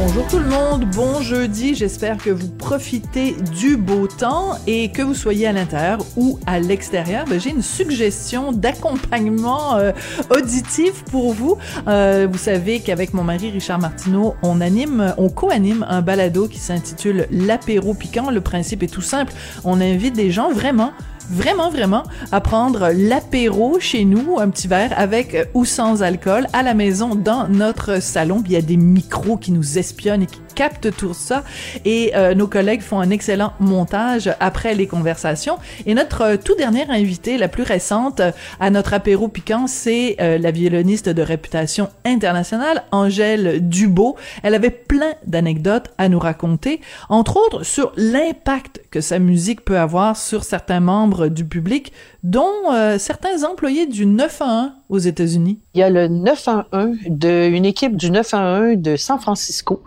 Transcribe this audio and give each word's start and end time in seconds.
Bonjour 0.00 0.28
tout 0.28 0.38
le 0.38 0.46
monde, 0.46 0.84
bon 0.94 1.20
jeudi, 1.22 1.74
j'espère 1.74 2.18
que 2.18 2.30
vous 2.30 2.48
profitez 2.48 3.34
du 3.58 3.76
beau 3.76 4.06
temps 4.06 4.52
et 4.68 4.92
que 4.92 5.02
vous 5.02 5.12
soyez 5.12 5.48
à 5.48 5.52
l'intérieur 5.52 5.98
ou 6.16 6.38
à 6.46 6.60
l'extérieur. 6.60 7.24
Ben, 7.28 7.40
J'ai 7.40 7.50
une 7.50 7.62
suggestion 7.62 8.52
d'accompagnement 8.52 9.74
euh, 9.74 9.90
auditif 10.30 11.02
pour 11.10 11.34
vous. 11.34 11.58
Euh, 11.88 12.28
vous 12.30 12.38
savez 12.38 12.78
qu'avec 12.78 13.12
mon 13.12 13.24
mari 13.24 13.50
Richard 13.50 13.80
Martineau, 13.80 14.36
on 14.44 14.60
anime, 14.60 15.14
on 15.18 15.30
co-anime 15.30 15.84
un 15.88 16.00
balado 16.00 16.46
qui 16.46 16.58
s'intitule 16.58 17.26
L'apéro 17.32 17.92
piquant. 17.92 18.30
Le 18.30 18.40
principe 18.40 18.84
est 18.84 18.92
tout 18.94 19.02
simple, 19.02 19.32
on 19.64 19.80
invite 19.80 20.14
des 20.14 20.30
gens 20.30 20.52
vraiment 20.52 20.92
vraiment, 21.30 21.70
vraiment 21.70 22.02
à 22.32 22.40
prendre 22.40 22.90
l'apéro 22.94 23.78
chez 23.80 24.04
nous, 24.04 24.38
un 24.38 24.48
petit 24.50 24.68
verre 24.68 24.92
avec 24.96 25.48
ou 25.54 25.64
sans 25.64 26.02
alcool, 26.02 26.46
à 26.52 26.62
la 26.62 26.74
maison, 26.74 27.14
dans 27.14 27.48
notre 27.48 28.00
salon. 28.02 28.42
Il 28.46 28.52
y 28.52 28.56
a 28.56 28.62
des 28.62 28.76
micros 28.76 29.36
qui 29.36 29.52
nous 29.52 29.78
espionnent 29.78 30.22
et 30.22 30.26
qui 30.26 30.40
captent 30.54 30.96
tout 30.96 31.14
ça. 31.14 31.44
Et 31.84 32.12
euh, 32.16 32.34
nos 32.34 32.48
collègues 32.48 32.80
font 32.80 32.98
un 32.98 33.10
excellent 33.10 33.52
montage 33.60 34.30
après 34.40 34.74
les 34.74 34.88
conversations. 34.88 35.58
Et 35.86 35.94
notre 35.94 36.22
euh, 36.22 36.36
tout 36.36 36.56
dernière 36.56 36.90
invitée, 36.90 37.38
la 37.38 37.48
plus 37.48 37.62
récente 37.62 38.20
euh, 38.20 38.32
à 38.58 38.70
notre 38.70 38.94
apéro 38.94 39.28
piquant, 39.28 39.66
c'est 39.66 40.16
euh, 40.20 40.38
la 40.38 40.50
violoniste 40.50 41.08
de 41.08 41.22
réputation 41.22 41.88
internationale, 42.04 42.84
Angèle 42.90 43.68
Dubo. 43.68 44.16
Elle 44.42 44.54
avait 44.54 44.70
plein 44.70 45.12
d'anecdotes 45.26 45.90
à 45.98 46.08
nous 46.08 46.18
raconter, 46.18 46.80
entre 47.08 47.36
autres 47.36 47.64
sur 47.64 47.92
l'impact 47.96 48.82
que 48.90 49.00
sa 49.00 49.18
musique 49.18 49.64
peut 49.64 49.78
avoir 49.78 50.16
sur 50.16 50.44
certains 50.44 50.80
membres 50.80 51.17
du 51.26 51.44
public, 51.44 51.92
dont 52.22 52.72
euh, 52.72 52.98
certains 52.98 53.44
employés 53.44 53.86
du 53.86 54.06
911 54.06 54.70
aux 54.88 54.98
États-Unis. 54.98 55.60
Il 55.74 55.80
y 55.80 55.82
a 55.82 55.90
le 55.90 56.08
911 56.08 56.96
de 57.08 57.48
une 57.48 57.64
équipe 57.64 57.96
du 57.96 58.10
911 58.10 58.76
de 58.78 58.96
San 58.96 59.18
Francisco 59.18 59.82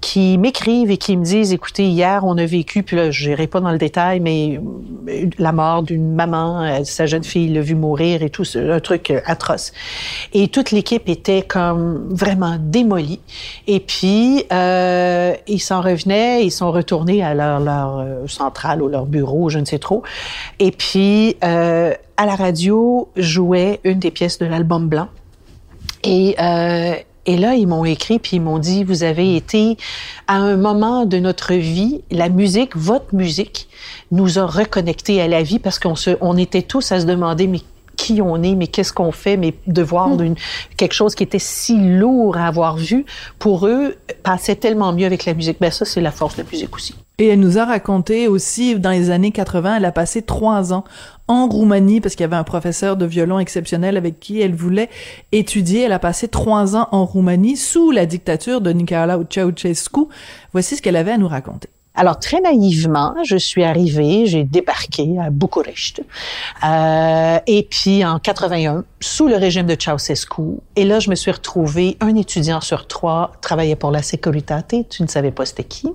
qui 0.00 0.38
m'écrivent 0.38 0.90
et 0.90 0.96
qui 0.96 1.16
me 1.16 1.24
disent 1.24 1.52
écoutez 1.52 1.84
hier 1.84 2.24
on 2.24 2.36
a 2.38 2.44
vécu 2.44 2.82
puis 2.82 2.96
là 2.96 3.10
je 3.10 3.28
n'irai 3.28 3.46
pas 3.46 3.60
dans 3.60 3.70
le 3.70 3.78
détail 3.78 4.20
mais 4.20 4.58
euh, 5.08 5.30
la 5.38 5.52
mort 5.52 5.82
d'une 5.82 6.14
maman 6.14 6.62
euh, 6.62 6.84
sa 6.84 7.06
jeune 7.06 7.24
fille 7.24 7.52
l'a 7.52 7.60
vu 7.60 7.74
mourir 7.74 8.22
et 8.22 8.30
tout 8.30 8.44
un 8.56 8.80
truc 8.80 9.10
euh, 9.10 9.20
atroce. 9.24 9.72
Et 10.32 10.48
toute 10.48 10.70
l'équipe 10.70 11.08
était 11.08 11.42
comme 11.42 12.08
vraiment 12.10 12.56
démolie. 12.58 13.20
Et 13.66 13.80
puis 13.80 14.44
ils 14.50 15.60
s'en 15.60 15.80
revenaient 15.80 16.44
ils 16.44 16.50
sont 16.50 16.70
retournés 16.72 17.22
à 17.22 17.34
leur 17.34 17.60
leur 17.60 18.04
centrale 18.28 18.82
ou 18.82 18.88
leur 18.88 19.06
bureau 19.06 19.48
je 19.48 19.58
ne 19.58 19.64
sais 19.64 19.78
trop. 19.78 20.02
Et 20.58 20.70
puis 20.70 21.36
à 21.42 22.26
la 22.26 22.34
radio 22.34 23.08
jouait 23.16 23.80
une 23.84 23.98
des 23.98 24.10
pièces 24.10 24.38
de 24.38 24.46
l'album 24.46 24.88
blanc. 24.88 25.08
Et 26.04 26.36
et 27.26 27.36
là, 27.36 27.54
ils 27.54 27.66
m'ont 27.66 27.84
écrit 27.84 28.18
puis 28.18 28.36
ils 28.36 28.42
m'ont 28.42 28.58
dit 28.58 28.84
vous 28.84 29.02
avez 29.02 29.36
été 29.36 29.76
à 30.26 30.36
un 30.36 30.56
moment 30.56 31.04
de 31.04 31.18
notre 31.18 31.54
vie, 31.54 32.02
la 32.10 32.28
musique, 32.28 32.76
votre 32.76 33.14
musique, 33.14 33.68
nous 34.10 34.38
a 34.38 34.46
reconnectés 34.46 35.20
à 35.20 35.28
la 35.28 35.42
vie 35.42 35.58
parce 35.58 35.78
qu'on 35.78 35.96
se, 35.96 36.10
on 36.20 36.36
était 36.36 36.62
tous 36.62 36.92
à 36.92 37.00
se 37.00 37.06
demander 37.06 37.46
mais 37.46 37.60
qui 38.06 38.22
on 38.22 38.42
est, 38.42 38.54
mais 38.54 38.68
qu'est-ce 38.68 38.92
qu'on 38.92 39.12
fait, 39.12 39.36
mais 39.36 39.54
de 39.66 39.82
voir 39.82 40.06
Hmm. 40.08 40.34
quelque 40.76 40.92
chose 40.94 41.14
qui 41.14 41.24
était 41.24 41.40
si 41.40 41.76
lourd 41.76 42.36
à 42.36 42.46
avoir 42.46 42.76
vu, 42.76 43.04
pour 43.38 43.66
eux, 43.66 43.96
passait 44.22 44.54
tellement 44.54 44.92
mieux 44.92 45.06
avec 45.06 45.24
la 45.24 45.34
musique. 45.34 45.56
Ben 45.60 45.70
ça, 45.72 45.84
c'est 45.84 46.00
la 46.00 46.12
force 46.12 46.36
de 46.36 46.42
la 46.42 46.48
musique 46.50 46.74
aussi. 46.76 46.94
Et 47.18 47.28
elle 47.28 47.40
nous 47.40 47.58
a 47.58 47.64
raconté 47.64 48.28
aussi, 48.28 48.78
dans 48.78 48.90
les 48.90 49.10
années 49.10 49.32
80, 49.32 49.78
elle 49.78 49.84
a 49.84 49.90
passé 49.92 50.22
trois 50.22 50.72
ans 50.72 50.84
en 51.28 51.48
Roumanie 51.48 52.00
parce 52.00 52.14
qu'il 52.14 52.22
y 52.24 52.24
avait 52.24 52.36
un 52.36 52.44
professeur 52.44 52.96
de 52.96 53.06
violon 53.06 53.38
exceptionnel 53.38 53.96
avec 53.96 54.20
qui 54.20 54.40
elle 54.40 54.54
voulait 54.54 54.90
étudier. 55.32 55.82
Elle 55.82 55.92
a 55.92 55.98
passé 55.98 56.28
trois 56.28 56.76
ans 56.76 56.88
en 56.92 57.04
Roumanie 57.06 57.56
sous 57.56 57.90
la 57.90 58.06
dictature 58.06 58.60
de 58.60 58.70
Nicolae 58.70 59.24
Ceausescu. 59.30 60.02
Voici 60.52 60.76
ce 60.76 60.82
qu'elle 60.82 60.96
avait 60.96 61.12
à 61.12 61.18
nous 61.18 61.28
raconter. 61.28 61.68
Alors, 61.96 62.20
très 62.20 62.40
naïvement, 62.40 63.14
je 63.24 63.36
suis 63.36 63.64
arrivée, 63.64 64.26
j'ai 64.26 64.44
débarqué 64.44 65.16
à 65.18 65.30
Bucarest. 65.30 66.02
Euh, 66.64 67.38
et 67.46 67.66
puis, 67.70 68.04
en 68.04 68.18
81, 68.18 68.84
sous 69.00 69.28
le 69.28 69.36
régime 69.36 69.66
de 69.66 69.76
Ceausescu. 69.78 70.42
Et 70.76 70.84
là, 70.84 71.00
je 71.00 71.10
me 71.10 71.14
suis 71.14 71.30
retrouvée, 71.30 71.96
un 72.00 72.14
étudiant 72.14 72.60
sur 72.60 72.86
trois 72.86 73.32
travaillait 73.40 73.76
pour 73.76 73.90
la 73.90 74.02
Securitate. 74.02 74.74
Tu 74.90 75.02
ne 75.02 75.08
savais 75.08 75.30
pas 75.30 75.46
c'était 75.46 75.64
qui. 75.64 75.88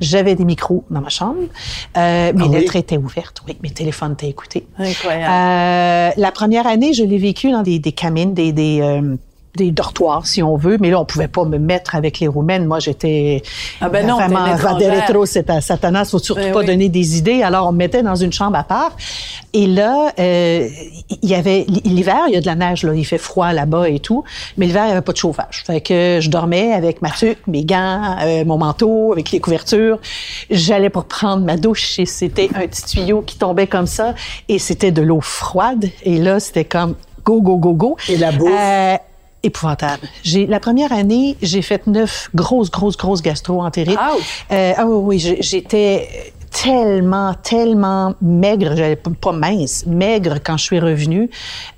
J'avais 0.00 0.34
des 0.34 0.44
micros 0.44 0.84
dans 0.90 1.00
ma 1.00 1.08
chambre. 1.10 1.40
Euh, 1.96 2.32
mes 2.32 2.44
Ah 2.44 2.46
oui? 2.48 2.48
lettres 2.50 2.76
étaient 2.76 2.96
ouvertes. 2.96 3.42
Oui, 3.46 3.56
mes 3.62 3.70
téléphones 3.70 4.12
étaient 4.12 4.28
écoutés. 4.28 4.66
Incroyable. 4.78 5.30
Euh, 5.30 6.20
la 6.20 6.32
première 6.32 6.66
année, 6.66 6.92
je 6.94 7.04
l'ai 7.04 7.18
vécu 7.18 7.50
dans 7.50 7.62
des, 7.62 7.78
des 7.78 7.92
camines, 7.92 8.32
des, 8.34 8.52
des, 8.52 8.80
euh, 8.80 9.16
des 9.56 9.70
dortoirs, 9.70 10.26
si 10.26 10.42
on 10.42 10.56
veut. 10.56 10.78
Mais 10.80 10.90
là, 10.90 11.00
on 11.00 11.04
pouvait 11.04 11.28
pas 11.28 11.44
me 11.44 11.58
mettre 11.58 11.94
avec 11.94 12.20
les 12.20 12.28
Roumaines. 12.28 12.64
Moi, 12.64 12.78
j'étais 12.78 13.42
Ah 13.80 13.88
ben 13.88 14.06
non, 14.06 14.16
vraiment 14.16 14.46
c'est 15.26 15.50
à 15.50 15.60
Satanas. 15.60 16.06
Faut 16.06 16.18
surtout 16.18 16.40
Ben 16.40 16.52
pas 16.52 16.60
oui. 16.60 16.66
donner 16.66 16.88
des 16.88 17.18
idées. 17.18 17.42
Alors, 17.42 17.68
on 17.68 17.72
me 17.72 17.78
mettait 17.78 18.02
dans 18.02 18.14
une 18.14 18.32
chambre 18.32 18.56
à 18.56 18.64
part. 18.64 18.96
Et 19.52 19.66
là, 19.66 20.12
euh, 20.18 20.68
il 21.22 21.28
y 21.28 21.34
avait 21.34 21.66
l'hiver, 21.84 22.20
il 22.28 22.34
y 22.34 22.36
a 22.36 22.40
de 22.40 22.46
la 22.46 22.54
neige 22.54 22.84
là, 22.84 22.94
il 22.94 23.04
fait 23.04 23.18
froid 23.18 23.52
là-bas 23.52 23.88
et 23.88 24.00
tout. 24.00 24.24
Mais 24.56 24.66
l'hiver, 24.66 24.84
il 24.86 24.88
y 24.88 24.92
avait 24.92 25.02
pas 25.02 25.12
de 25.12 25.18
chauffage. 25.18 25.64
Fait 25.66 25.80
que 25.80 26.18
je 26.20 26.30
dormais 26.30 26.72
avec 26.72 27.02
ma 27.02 27.10
tuque, 27.10 27.46
mes 27.46 27.64
gants, 27.64 28.16
euh, 28.22 28.44
mon 28.44 28.56
manteau, 28.56 29.12
avec 29.12 29.30
les 29.30 29.40
couvertures. 29.40 29.98
J'allais 30.50 30.90
pour 30.90 31.04
prendre 31.04 31.44
ma 31.44 31.56
douche 31.56 31.98
et 31.98 32.06
c'était 32.06 32.48
un 32.54 32.66
petit 32.66 32.84
tuyau 32.84 33.20
qui 33.22 33.36
tombait 33.36 33.66
comme 33.66 33.86
ça 33.86 34.14
et 34.48 34.58
c'était 34.58 34.92
de 34.92 35.02
l'eau 35.02 35.20
froide. 35.20 35.90
Et 36.04 36.18
là, 36.18 36.40
c'était 36.40 36.64
comme 36.64 36.94
go 37.24 37.42
go 37.42 37.56
go 37.58 37.74
go. 37.74 37.96
Et 38.08 38.16
la 38.16 38.32
bouffe? 38.32 38.50
Euh, 38.50 38.96
épouvantable. 39.42 40.08
J'ai 40.22 40.46
la 40.46 40.60
première 40.60 40.92
année, 40.92 41.36
j'ai 41.42 41.62
fait 41.62 41.86
neuf 41.86 42.30
grosses 42.34 42.70
grosses 42.70 42.96
grosses 42.96 43.22
gastro-entérites. 43.22 43.98
Euh, 44.50 44.72
ah 44.76 44.86
oui, 44.86 45.18
oui, 45.20 45.36
j'étais 45.40 46.32
tellement, 46.52 47.34
tellement 47.34 48.14
maigre, 48.20 48.94
pas 49.20 49.32
mince, 49.32 49.86
maigre 49.86 50.36
quand 50.44 50.56
je 50.56 50.64
suis 50.64 50.80
revenue. 50.80 51.30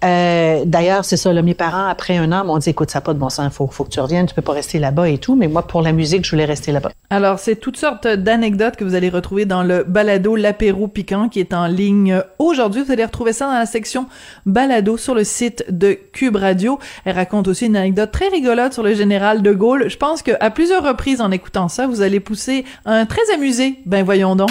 Euh, 0.05 0.63
D'ailleurs, 0.67 1.05
c'est 1.05 1.17
ça, 1.17 1.33
là, 1.33 1.43
mes 1.43 1.55
parents, 1.55 1.87
après 1.87 2.17
un 2.17 2.33
an, 2.33 2.45
m'ont 2.45 2.59
dit, 2.59 2.71
écoute, 2.71 2.91
ça 2.91 3.01
pas 3.01 3.15
de 3.15 3.19
bon 3.19 3.29
sens, 3.29 3.53
faut, 3.53 3.67
faut 3.69 3.85
que 3.85 3.91
tu 3.91 4.01
reviennes, 4.01 4.27
tu 4.27 4.35
peux 4.35 4.43
pas 4.43 4.53
rester 4.53 4.79
là-bas 4.79 5.09
et 5.09 5.19
tout. 5.19 5.37
Mais 5.37 5.49
moi, 5.49 5.67
pour 5.67 5.83
la 5.83 5.93
musique, 5.93 6.25
je 6.25 6.31
voulais 6.31 6.45
rester 6.45 6.73
là-bas. 6.73 6.91
Alors, 7.11 7.39
c'est 7.39 7.57
toutes 7.57 7.77
sortes 7.77 8.07
d'anecdotes 8.07 8.77
que 8.77 8.85
vous 8.85 8.95
allez 8.95 9.09
retrouver 9.09 9.45
dans 9.45 9.63
le 9.63 9.85
balado 9.85 10.37
L'apéro 10.37 10.89
piquant 10.89 11.29
qui 11.29 11.41
est 11.41 11.55
en 11.55 11.67
ligne 11.67 12.21
aujourd'hui. 12.39 12.83
Vous 12.83 12.93
allez 12.93 13.05
retrouver 13.05 13.33
ça 13.33 13.47
dans 13.47 13.55
la 13.55 13.67
section 13.67 14.07
balado 14.47 14.97
sur 14.97 15.15
le 15.15 15.25
site 15.25 15.65
de 15.71 15.97
Cube 16.13 16.37
Radio. 16.37 16.79
Elle 17.05 17.15
raconte 17.15 17.49
aussi 17.49 17.67
une 17.67 17.77
anecdote 17.77 18.11
très 18.11 18.29
rigolote 18.29 18.73
sur 18.73 18.83
le 18.83 18.95
général 18.95 19.43
de 19.43 19.53
Gaulle. 19.53 19.89
Je 19.89 19.97
pense 19.97 20.23
qu'à 20.23 20.51
plusieurs 20.51 20.83
reprises 20.83 21.21
en 21.21 21.31
écoutant 21.31 21.69
ça, 21.69 21.87
vous 21.87 22.03
allez 22.03 22.21
pousser 22.21 22.65
un 22.85 23.07
très 23.07 23.33
amusé. 23.33 23.77
Ben 23.87 24.05
voyons 24.05 24.35
donc. 24.35 24.51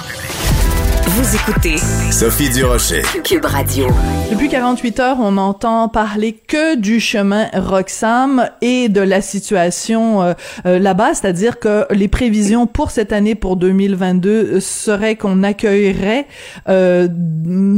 Vous 1.05 1.35
écoutez 1.35 1.77
Sophie 2.11 2.49
Durocher. 2.49 3.01
Cube 3.23 3.45
Radio. 3.45 3.87
Depuis 4.31 4.47
48 4.49 4.99
heures, 5.01 5.17
on 5.19 5.33
n'entend 5.33 5.89
parler 5.89 6.33
que 6.47 6.75
du 6.77 6.99
chemin 6.99 7.47
Roxham 7.53 8.49
et 8.61 8.87
de 8.87 9.01
la 9.01 9.21
situation 9.21 10.21
euh, 10.21 10.33
euh, 10.65 10.79
là-bas, 10.79 11.13
c'est-à-dire 11.13 11.59
que 11.59 11.85
les 11.91 12.07
prévisions 12.07 12.65
pour 12.65 12.91
cette 12.91 13.11
année, 13.11 13.35
pour 13.35 13.57
2022, 13.57 14.59
seraient 14.61 15.15
qu'on 15.15 15.43
accueillerait 15.43 16.27
euh, 16.69 17.07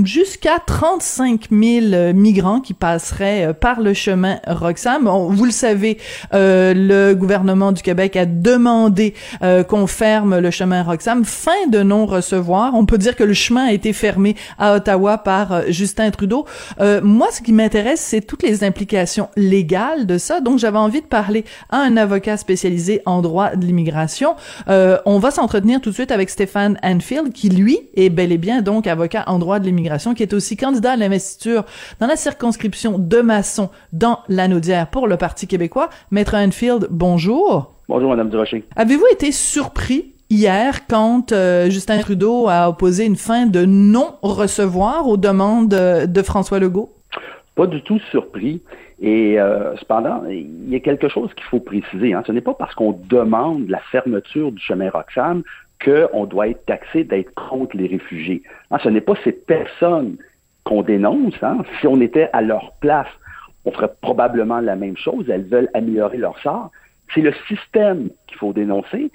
jusqu'à 0.06 0.60
35 0.66 1.48
000 1.52 2.14
migrants 2.14 2.60
qui 2.60 2.74
passeraient 2.74 3.48
euh, 3.48 3.54
par 3.54 3.82
le 3.82 3.94
chemin 3.94 4.38
Roxham. 4.48 5.08
On- 5.08 5.30
vous 5.30 5.46
le 5.46 5.52
savez, 5.52 5.98
euh, 6.34 6.74
le 6.76 7.14
gouvernement 7.16 7.72
du 7.72 7.82
Québec 7.82 8.16
a 8.16 8.26
demandé 8.26 9.16
euh, 9.42 9.64
qu'on 9.64 9.88
ferme 9.88 10.38
le 10.40 10.52
chemin 10.52 10.84
Roxham, 10.84 11.26
fin 11.26 11.52
de 11.72 11.82
non-recevoir. 11.82 12.74
On 12.76 12.86
peut 12.86 12.98
dire 13.00 13.13
que 13.16 13.24
le 13.24 13.34
chemin 13.34 13.66
a 13.66 13.72
été 13.72 13.94
fermé 13.94 14.36
à 14.58 14.76
Ottawa 14.76 15.18
par 15.18 15.52
euh, 15.52 15.62
Justin 15.70 16.12
Trudeau. 16.12 16.46
Euh, 16.80 17.02
moi, 17.04 17.28
ce 17.32 17.42
qui 17.42 17.54
m'intéresse, 17.54 18.02
c'est 18.02 18.22
toutes 18.22 18.44
les 18.44 18.64
implications 18.64 19.30
légales 19.36 20.06
de 20.06 20.18
ça. 20.18 20.42
Donc, 20.42 20.60
j'avais 20.60 20.78
envie 20.78 21.02
de 21.02 21.08
parler 21.08 21.46
à 21.70 21.78
un 21.78 21.98
avocat 21.98 22.38
spécialisé 22.38 23.02
en 23.06 23.22
droit 23.22 23.56
de 23.56 23.66
l'immigration. 23.66 24.36
Euh, 24.70 24.98
on 25.06 25.20
va 25.20 25.32
s'entretenir 25.32 25.82
tout 25.82 25.90
de 25.90 25.96
suite 25.96 26.12
avec 26.12 26.30
Stéphane 26.30 26.78
Anfield, 26.84 27.34
qui, 27.34 27.50
lui, 27.50 27.80
est 27.96 28.10
bel 28.10 28.32
et 28.32 28.38
bien 28.38 28.62
donc 28.62 28.88
avocat 28.88 29.24
en 29.28 29.40
droit 29.40 29.60
de 29.60 29.66
l'immigration, 29.66 30.14
qui 30.14 30.24
est 30.24 30.34
aussi 30.34 30.58
candidat 30.58 30.94
à 30.94 30.96
l'investiture 30.96 31.66
dans 32.00 32.08
la 32.08 32.16
circonscription 32.16 32.98
de 33.00 33.22
Masson 33.22 33.70
dans 33.92 34.20
l'Anaudière 34.30 34.88
pour 34.88 35.08
le 35.08 35.18
Parti 35.18 35.48
québécois. 35.48 35.90
Maître 36.12 36.36
Anfield, 36.36 36.88
bonjour. 36.90 37.74
Bonjour, 37.90 38.10
Madame 38.10 38.30
Durocher. 38.30 38.64
Avez-vous 38.76 39.06
été 39.12 39.32
surpris 39.32 40.13
hier 40.34 40.88
quand 40.88 41.32
euh, 41.32 41.70
Justin 41.70 42.00
Trudeau 42.00 42.48
a 42.50 42.70
opposé 42.70 43.06
une 43.06 43.16
fin 43.16 43.46
de 43.46 43.66
non-recevoir 43.66 45.08
aux 45.08 45.18
demandes 45.18 45.74
euh, 45.74 46.08
de 46.08 46.22
François 46.22 46.60
Legault? 46.60 46.92
Pas 47.56 47.68
du 47.68 47.82
tout 47.84 48.00
surpris. 48.12 48.62
Et 49.00 49.40
euh, 49.40 49.76
cependant, 49.78 50.24
il 50.30 50.70
y 50.70 50.76
a 50.76 50.80
quelque 50.80 51.08
chose 51.08 51.30
qu'il 51.36 51.46
faut 51.46 51.60
préciser. 51.60 52.14
Hein. 52.14 52.24
Ce 52.26 52.32
n'est 52.32 52.42
pas 52.42 52.54
parce 52.54 52.74
qu'on 52.74 53.00
demande 53.10 53.70
la 53.70 53.80
fermeture 53.92 54.52
du 54.52 54.62
chemin 54.62 54.90
Roxham 54.90 55.44
qu'on 55.84 56.26
doit 56.26 56.48
être 56.48 56.66
taxé 56.66 57.04
d'être 57.04 57.34
contre 57.36 57.76
les 57.76 57.88
réfugiés. 57.88 58.42
Hein, 58.72 58.78
ce 58.82 58.90
n'est 58.90 59.02
pas 59.02 59.16
ces 59.24 59.34
personnes 59.34 60.16
qu'on 60.64 60.82
dénonce. 60.82 61.36
Hein. 61.42 61.58
Si 61.80 61.88
on 61.88 62.00
était 62.02 62.30
à 62.34 62.42
leur 62.42 62.72
place, 62.80 63.12
on 63.66 63.72
ferait 63.72 63.94
probablement 64.02 64.62
la 64.62 64.76
même 64.76 64.98
chose. 64.98 65.30
Elles 65.30 65.46
veulent 65.46 65.70
améliorer 65.74 66.18
leur 66.18 66.40
sort. 66.40 66.72
C'est 67.14 67.22
le 67.22 67.34
système 67.48 68.10
qu'il 68.28 68.38
faut 68.38 68.54
dénoncer. 68.54 69.12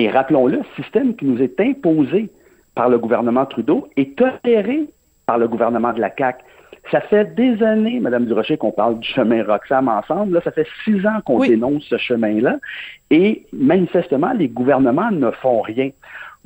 Et 0.00 0.08
rappelons-le, 0.08 0.62
système 0.76 1.14
qui 1.14 1.26
nous 1.26 1.42
est 1.42 1.60
imposé 1.60 2.30
par 2.74 2.88
le 2.88 2.98
gouvernement 2.98 3.44
Trudeau 3.44 3.86
et 3.98 4.14
toléré 4.14 4.86
par 5.26 5.36
le 5.36 5.46
gouvernement 5.46 5.92
de 5.92 6.00
la 6.00 6.10
CAQ. 6.16 6.42
Ça 6.90 7.02
fait 7.02 7.34
des 7.34 7.62
années, 7.62 8.00
Madame 8.00 8.24
Durocher, 8.24 8.56
qu'on 8.56 8.72
parle 8.72 8.98
du 8.98 9.06
chemin 9.06 9.44
Roxham 9.44 9.88
ensemble. 9.88 10.32
Là, 10.32 10.40
ça 10.42 10.52
fait 10.52 10.66
six 10.84 11.06
ans 11.06 11.20
qu'on 11.26 11.40
dénonce 11.40 11.84
ce 11.84 11.98
chemin-là. 11.98 12.56
Et 13.10 13.44
manifestement, 13.52 14.32
les 14.32 14.48
gouvernements 14.48 15.10
ne 15.10 15.30
font 15.32 15.60
rien. 15.60 15.90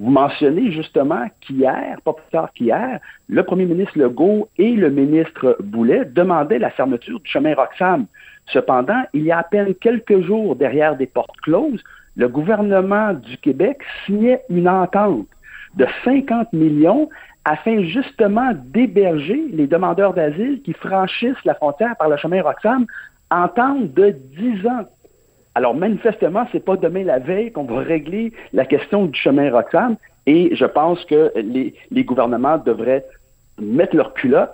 Vous 0.00 0.10
mentionnez 0.10 0.72
justement 0.72 1.28
qu'hier, 1.40 2.00
pas 2.04 2.14
plus 2.14 2.30
tard 2.32 2.50
qu'hier, 2.54 2.98
le 3.28 3.42
premier 3.44 3.66
ministre 3.66 3.96
Legault 3.96 4.48
et 4.58 4.72
le 4.72 4.90
ministre 4.90 5.56
Boulet 5.62 6.06
demandaient 6.06 6.58
la 6.58 6.70
fermeture 6.70 7.20
du 7.20 7.30
chemin 7.30 7.54
Roxham. 7.54 8.06
Cependant, 8.46 9.04
il 9.12 9.22
y 9.22 9.30
a 9.30 9.38
à 9.38 9.44
peine 9.44 9.76
quelques 9.76 10.22
jours 10.22 10.56
derrière 10.56 10.96
des 10.96 11.06
portes 11.06 11.40
closes, 11.40 11.84
le 12.16 12.28
gouvernement 12.28 13.12
du 13.12 13.36
Québec 13.38 13.78
signait 14.06 14.42
une 14.48 14.68
entente 14.68 15.26
de 15.74 15.86
50 16.04 16.52
millions 16.52 17.08
afin 17.44 17.82
justement 17.82 18.52
d'héberger 18.54 19.48
les 19.52 19.66
demandeurs 19.66 20.14
d'asile 20.14 20.62
qui 20.62 20.72
franchissent 20.72 21.44
la 21.44 21.54
frontière 21.54 21.96
par 21.96 22.08
le 22.08 22.16
chemin 22.16 22.42
Roxham 22.42 22.86
en 23.30 23.48
temps 23.48 23.76
de 23.80 24.10
10 24.10 24.66
ans. 24.66 24.84
Alors, 25.54 25.74
manifestement, 25.74 26.46
c'est 26.52 26.64
pas 26.64 26.76
demain 26.76 27.04
la 27.04 27.18
veille 27.18 27.52
qu'on 27.52 27.64
va 27.64 27.80
régler 27.80 28.32
la 28.52 28.64
question 28.64 29.06
du 29.06 29.18
chemin 29.18 29.50
Roxham 29.50 29.96
et 30.26 30.54
je 30.56 30.64
pense 30.64 31.04
que 31.04 31.32
les, 31.36 32.04
gouvernements 32.04 32.58
devraient 32.58 33.04
mettre 33.60 33.94
leur 33.94 34.14
culotte, 34.14 34.52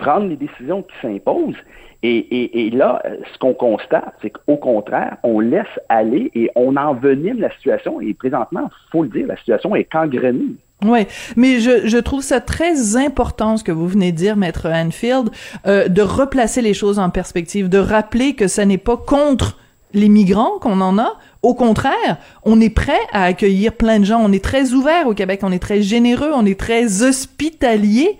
prendre 0.00 0.26
les 0.26 0.36
décisions 0.36 0.82
qui 0.82 0.94
s'imposent 1.00 1.56
et, 2.02 2.70
là, 2.72 3.02
ce 3.30 3.38
qu'on 3.38 3.52
constate, 3.52 4.14
c'est 4.22 4.30
qu'au 4.30 4.56
contraire, 4.56 5.18
on 5.22 5.38
laisse 5.38 5.66
aller 5.90 6.30
et 6.34 6.50
on 6.54 6.76
envenime 6.76 7.40
la 7.40 7.50
situation. 7.56 8.00
Et 8.00 8.14
présentement, 8.14 8.70
faut 8.90 9.02
le 9.02 9.10
dire, 9.10 9.26
la 9.26 9.36
situation 9.36 9.76
est 9.76 9.90
gangrénée. 9.92 10.54
Oui, 10.82 11.00
mais 11.36 11.60
je, 11.60 11.86
je 11.86 11.98
trouve 11.98 12.22
ça 12.22 12.40
très 12.40 12.96
important 12.96 13.58
ce 13.58 13.64
que 13.64 13.72
vous 13.72 13.86
venez 13.86 14.12
de 14.12 14.16
dire, 14.16 14.36
maître 14.36 14.66
Anfield, 14.66 15.28
euh, 15.66 15.88
de 15.88 16.00
replacer 16.00 16.62
les 16.62 16.72
choses 16.72 16.98
en 16.98 17.10
perspective, 17.10 17.68
de 17.68 17.76
rappeler 17.76 18.32
que 18.34 18.48
ce 18.48 18.62
n'est 18.62 18.78
pas 18.78 18.96
contre 18.96 19.58
les 19.92 20.08
migrants 20.08 20.58
qu'on 20.58 20.80
en 20.80 20.96
a. 20.96 21.18
Au 21.42 21.52
contraire, 21.52 22.16
on 22.44 22.62
est 22.62 22.74
prêt 22.74 23.00
à 23.12 23.24
accueillir 23.24 23.74
plein 23.74 23.98
de 23.98 24.04
gens. 24.06 24.20
On 24.24 24.32
est 24.32 24.42
très 24.42 24.72
ouvert 24.72 25.06
au 25.06 25.12
Québec, 25.12 25.40
on 25.42 25.52
est 25.52 25.58
très 25.58 25.82
généreux, 25.82 26.30
on 26.32 26.46
est 26.46 26.58
très 26.58 27.02
hospitalier, 27.02 28.16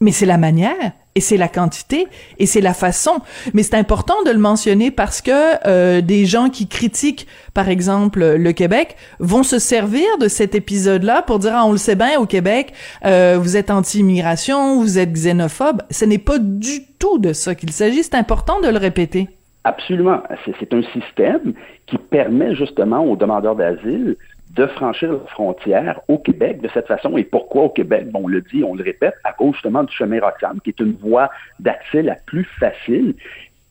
mais 0.00 0.10
c'est 0.10 0.26
la 0.26 0.38
manière 0.38 0.92
et 1.14 1.20
c'est 1.20 1.36
la 1.36 1.48
quantité 1.48 2.06
et 2.38 2.46
c'est 2.46 2.60
la 2.60 2.74
façon. 2.74 3.20
Mais 3.54 3.62
c'est 3.62 3.76
important 3.76 4.14
de 4.24 4.30
le 4.30 4.38
mentionner 4.38 4.90
parce 4.90 5.20
que 5.20 5.30
euh, 5.66 6.00
des 6.00 6.24
gens 6.24 6.48
qui 6.48 6.68
critiquent, 6.68 7.26
par 7.54 7.68
exemple, 7.68 8.36
le 8.36 8.52
Québec, 8.52 8.96
vont 9.18 9.42
se 9.42 9.58
servir 9.58 10.06
de 10.20 10.28
cet 10.28 10.54
épisode-là 10.54 11.22
pour 11.22 11.38
dire 11.38 11.52
ah 11.54 11.66
on 11.66 11.72
le 11.72 11.78
sait 11.78 11.96
bien 11.96 12.18
au 12.18 12.26
Québec, 12.26 12.72
euh, 13.04 13.38
vous 13.40 13.56
êtes 13.56 13.70
anti-immigration, 13.70 14.80
vous 14.80 14.98
êtes 14.98 15.12
xénophobe. 15.12 15.82
Ce 15.90 16.04
n'est 16.04 16.18
pas 16.18 16.38
du 16.38 16.86
tout 16.98 17.18
de 17.18 17.32
ça 17.32 17.54
qu'il 17.54 17.70
s'agit. 17.70 18.02
C'est 18.02 18.14
important 18.14 18.60
de 18.60 18.68
le 18.68 18.78
répéter. 18.78 19.28
Absolument. 19.64 20.22
C'est 20.58 20.72
un 20.72 20.82
système 20.94 21.52
qui 21.86 21.98
permet 21.98 22.54
justement 22.54 23.04
aux 23.04 23.16
demandeurs 23.16 23.56
d'asile 23.56 24.16
de 24.54 24.66
franchir 24.66 25.12
la 25.12 25.26
frontière 25.28 26.00
au 26.08 26.18
Québec 26.18 26.60
de 26.60 26.68
cette 26.74 26.86
façon. 26.86 27.16
Et 27.16 27.24
pourquoi 27.24 27.64
au 27.64 27.68
Québec? 27.68 28.10
Bon, 28.10 28.22
on 28.24 28.28
le 28.28 28.40
dit, 28.40 28.64
on 28.64 28.74
le 28.74 28.82
répète, 28.82 29.14
à 29.24 29.32
cause 29.32 29.52
justement 29.54 29.84
du 29.84 29.94
chemin 29.94 30.20
Roxham, 30.20 30.60
qui 30.60 30.70
est 30.70 30.80
une 30.80 30.94
voie 30.94 31.30
d'accès 31.60 32.02
la 32.02 32.16
plus 32.26 32.44
facile. 32.58 33.14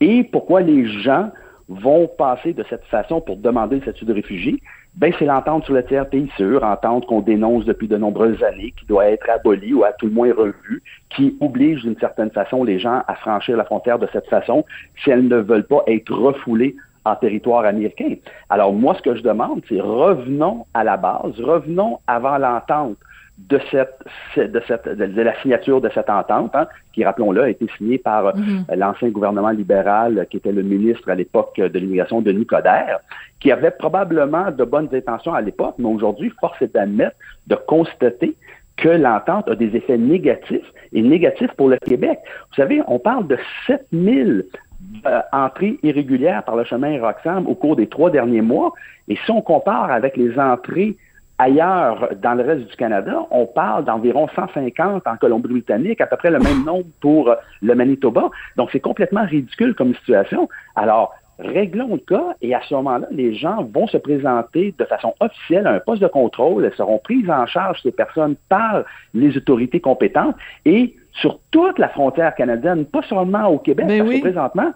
Et 0.00 0.24
pourquoi 0.24 0.62
les 0.62 0.86
gens 0.86 1.30
vont 1.68 2.08
passer 2.08 2.52
de 2.52 2.64
cette 2.68 2.84
façon 2.84 3.20
pour 3.20 3.36
demander 3.36 3.76
le 3.76 3.82
statut 3.82 4.06
de 4.06 4.14
réfugié? 4.14 4.60
Ben, 4.96 5.12
c'est 5.18 5.26
l'entente 5.26 5.64
sur 5.66 5.74
le 5.74 5.84
tiers 5.84 6.08
pays 6.08 6.30
sûr, 6.36 6.64
entente 6.64 7.06
qu'on 7.06 7.20
dénonce 7.20 7.64
depuis 7.64 7.86
de 7.86 7.96
nombreuses 7.96 8.42
années, 8.42 8.74
qui 8.76 8.86
doit 8.86 9.06
être 9.06 9.28
abolie 9.30 9.72
ou 9.72 9.84
à 9.84 9.92
tout 9.92 10.06
le 10.06 10.12
moins 10.12 10.32
revue, 10.32 10.82
qui 11.10 11.36
oblige 11.40 11.82
d'une 11.82 11.98
certaine 11.98 12.30
façon 12.30 12.64
les 12.64 12.80
gens 12.80 13.02
à 13.06 13.14
franchir 13.14 13.56
la 13.56 13.64
frontière 13.64 14.00
de 14.00 14.08
cette 14.12 14.26
façon 14.26 14.64
si 14.96 15.10
elles 15.10 15.28
ne 15.28 15.36
veulent 15.36 15.66
pas 15.66 15.84
être 15.86 16.12
refoulées 16.12 16.74
en 17.04 17.16
territoire 17.16 17.64
américain. 17.64 18.14
Alors 18.48 18.72
moi, 18.72 18.94
ce 18.94 19.02
que 19.02 19.14
je 19.14 19.22
demande, 19.22 19.62
c'est 19.68 19.80
revenons 19.80 20.66
à 20.74 20.84
la 20.84 20.96
base, 20.96 21.40
revenons 21.40 21.98
avant 22.06 22.38
l'entente 22.38 22.96
de 23.48 23.58
cette, 23.70 24.04
de 24.36 24.60
cette, 24.68 24.86
de, 24.86 25.22
la 25.22 25.34
signature 25.40 25.80
de 25.80 25.88
cette 25.94 26.10
entente, 26.10 26.54
hein, 26.54 26.66
qui, 26.92 27.04
rappelons-le, 27.04 27.42
a 27.42 27.48
été 27.48 27.66
signée 27.78 27.98
par 27.98 28.26
euh, 28.26 28.32
mm-hmm. 28.32 28.76
l'ancien 28.76 29.08
gouvernement 29.08 29.50
libéral, 29.50 30.26
qui 30.30 30.36
était 30.36 30.52
le 30.52 30.62
ministre 30.62 31.08
à 31.08 31.14
l'époque 31.14 31.56
de 31.56 31.78
l'immigration, 31.78 32.20
Denis 32.20 32.46
Coderre, 32.46 33.00
qui 33.40 33.50
avait 33.50 33.70
probablement 33.70 34.50
de 34.50 34.64
bonnes 34.64 34.88
intentions 34.92 35.32
à 35.32 35.40
l'époque, 35.40 35.76
mais 35.78 35.88
aujourd'hui, 35.88 36.30
force 36.38 36.60
est 36.60 36.74
d'admettre, 36.74 37.16
de 37.46 37.54
constater 37.54 38.36
que 38.76 38.88
l'entente 38.88 39.48
a 39.48 39.54
des 39.54 39.74
effets 39.76 39.98
négatifs 39.98 40.72
et 40.92 41.02
négatifs 41.02 41.52
pour 41.52 41.68
le 41.68 41.76
Québec. 41.78 42.18
Vous 42.50 42.56
savez, 42.56 42.82
on 42.86 42.98
parle 42.98 43.26
de 43.26 43.38
7000 43.66 44.46
euh, 45.06 45.20
entrées 45.32 45.78
irrégulières 45.82 46.42
par 46.44 46.56
le 46.56 46.64
chemin 46.64 47.00
Roxham 47.00 47.46
au 47.46 47.54
cours 47.54 47.76
des 47.76 47.88
trois 47.88 48.10
derniers 48.10 48.42
mois. 48.42 48.72
Et 49.08 49.16
si 49.16 49.30
on 49.30 49.40
compare 49.40 49.90
avec 49.90 50.16
les 50.16 50.38
entrées 50.38 50.96
ailleurs 51.38 52.10
dans 52.20 52.34
le 52.34 52.42
reste 52.42 52.66
du 52.66 52.76
Canada, 52.76 53.26
on 53.30 53.46
parle 53.46 53.84
d'environ 53.84 54.28
150 54.34 55.06
en 55.06 55.16
Colombie-Britannique, 55.16 56.00
à 56.00 56.06
peu 56.06 56.16
près 56.16 56.30
le 56.30 56.38
même 56.38 56.64
nombre 56.64 56.86
pour 57.00 57.34
le 57.62 57.74
Manitoba. 57.74 58.30
Donc, 58.56 58.68
c'est 58.72 58.80
complètement 58.80 59.24
ridicule 59.24 59.74
comme 59.74 59.94
situation. 59.94 60.48
Alors, 60.76 61.14
réglons 61.40 61.94
le 61.94 61.98
cas 61.98 62.34
et 62.42 62.54
à 62.54 62.60
ce 62.68 62.74
moment-là, 62.74 63.06
les 63.10 63.34
gens 63.34 63.64
vont 63.72 63.86
se 63.86 63.96
présenter 63.96 64.74
de 64.78 64.84
façon 64.84 65.14
officielle 65.20 65.66
à 65.66 65.72
un 65.72 65.80
poste 65.80 66.02
de 66.02 66.08
contrôle. 66.08 66.64
Elles 66.64 66.74
seront 66.74 66.98
prises 66.98 67.30
en 67.30 67.46
charge, 67.46 67.80
ces 67.82 67.92
personnes, 67.92 68.36
par 68.48 68.84
les 69.14 69.36
autorités 69.36 69.80
compétentes 69.80 70.36
et 70.64 70.94
sur 71.12 71.40
toute 71.50 71.78
la 71.78 71.88
frontière 71.88 72.34
canadienne, 72.34 72.84
pas 72.84 73.02
seulement 73.02 73.46
au 73.48 73.58
Québec, 73.58 73.86
ben 73.86 74.04
parce 74.04 74.16
que 74.16 74.20
présentement, 74.20 74.72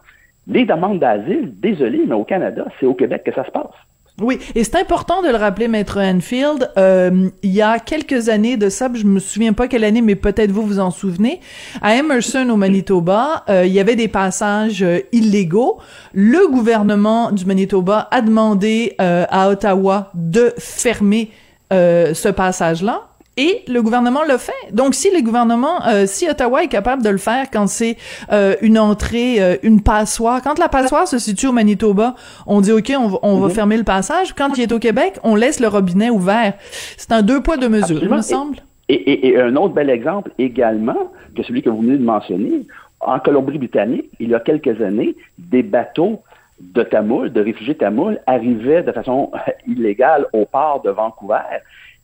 les 0.46 0.64
demandes 0.64 0.98
d'asile, 0.98 1.53
désolé, 1.60 2.03
mais 2.06 2.14
au 2.14 2.24
Canada, 2.24 2.64
c'est 2.79 2.86
au 2.86 2.94
Québec 2.94 3.22
que 3.24 3.32
ça 3.32 3.44
se 3.44 3.50
passe. 3.50 3.72
Oui, 4.20 4.38
et 4.55 4.62
c'est 4.62 4.76
important 4.76 5.22
de 5.22 5.29
le 5.29 5.34
rappeler, 5.34 5.67
Maître 5.67 5.98
Enfield. 6.00 6.70
Euh, 6.79 7.31
il 7.43 7.50
y 7.50 7.62
a 7.62 7.81
quelques 7.81 8.29
années 8.29 8.56
de 8.56 8.69
ça, 8.69 8.88
je 8.94 9.05
me 9.05 9.19
souviens 9.19 9.53
pas 9.53 9.67
quelle 9.67 9.82
année, 9.82 10.03
mais 10.03 10.14
peut-être 10.14 10.53
vous 10.53 10.62
vous 10.62 10.79
en 10.79 10.93
souvenez. 10.93 11.41
À 11.82 11.96
Emerson, 11.96 12.48
au 12.48 12.56
Manitoba, 12.56 13.43
euh, 13.48 13.67
il 13.67 13.72
y 13.72 13.81
avait 13.81 13.96
des 13.96 14.06
passages 14.06 14.84
euh, 14.84 15.00
illégaux. 15.10 15.79
Le 16.12 16.48
gouvernement 16.48 17.32
du 17.32 17.44
Manitoba 17.44 18.06
a 18.12 18.20
demandé 18.20 18.94
à 18.98 19.48
Ottawa 19.48 20.12
de 20.14 20.55
fermer 20.58 21.31
ce 21.70 22.29
passage-là. 22.31 23.08
Et 23.36 23.62
le 23.67 23.82
gouvernement 23.82 24.22
le 24.29 24.36
fait. 24.36 24.53
Donc, 24.72 24.94
si 24.94 25.10
le 25.10 25.20
gouvernement, 25.20 25.84
euh, 25.88 26.05
si 26.06 26.29
Ottawa 26.29 26.62
est 26.62 26.69
capable 26.69 27.03
de 27.03 27.08
le 27.08 27.19
faire 27.19 27.46
quand 27.53 27.67
c'est 27.67 27.96
euh, 28.31 28.55
une 28.62 28.79
entrée, 28.79 29.43
euh, 29.43 29.56
une 29.64 29.82
passoire, 29.82 30.41
quand 30.41 30.58
la 30.60 30.69
passoire 30.69 31.08
se 31.08 31.19
situe 31.19 31.48
au 31.48 31.53
Manitoba, 31.53 32.14
on 32.46 32.60
dit 32.60 32.70
OK, 32.70 32.93
on, 32.96 33.38
va 33.38 33.48
mhm. 33.48 33.53
fermer 33.53 33.76
le 33.76 33.82
passage. 33.82 34.34
Quand 34.34 34.56
il 34.56 34.62
est 34.62 34.72
au 34.72 34.79
Québec, 34.79 35.19
on 35.24 35.34
laisse 35.34 35.58
le 35.58 35.67
robinet 35.67 36.10
ouvert. 36.10 36.55
C'est 36.96 37.10
un 37.10 37.22
deux 37.22 37.43
poids 37.43 37.56
deux 37.56 37.69
mesures, 37.69 37.98
il 38.00 38.08
me 38.08 38.22
semble. 38.22 38.58
Et, 38.88 39.29
et, 39.29 39.41
un 39.41 39.56
autre 39.56 39.74
bel 39.74 39.91
exemple 39.91 40.31
également 40.38 41.10
que 41.34 41.43
celui 41.43 41.62
que 41.62 41.70
vous 41.70 41.81
venez 41.81 41.96
de 41.96 42.05
mentionner, 42.05 42.67
en 43.00 43.19
Colombie-Britannique, 43.19 44.10
il 44.20 44.29
y 44.29 44.34
a 44.34 44.41
quelques 44.41 44.81
années, 44.81 45.17
des 45.38 45.62
bateaux 45.62 46.22
de 46.60 46.82
Tamoul, 46.82 47.32
de 47.32 47.41
réfugiés 47.41 47.74
Tamoul, 47.74 48.20
arrivaient 48.26 48.82
de 48.82 48.93
façon 48.93 49.32
illégale 49.67 50.26
au 50.32 50.44
port 50.44 50.82
de 50.82 50.91
Vancouver 50.91 51.41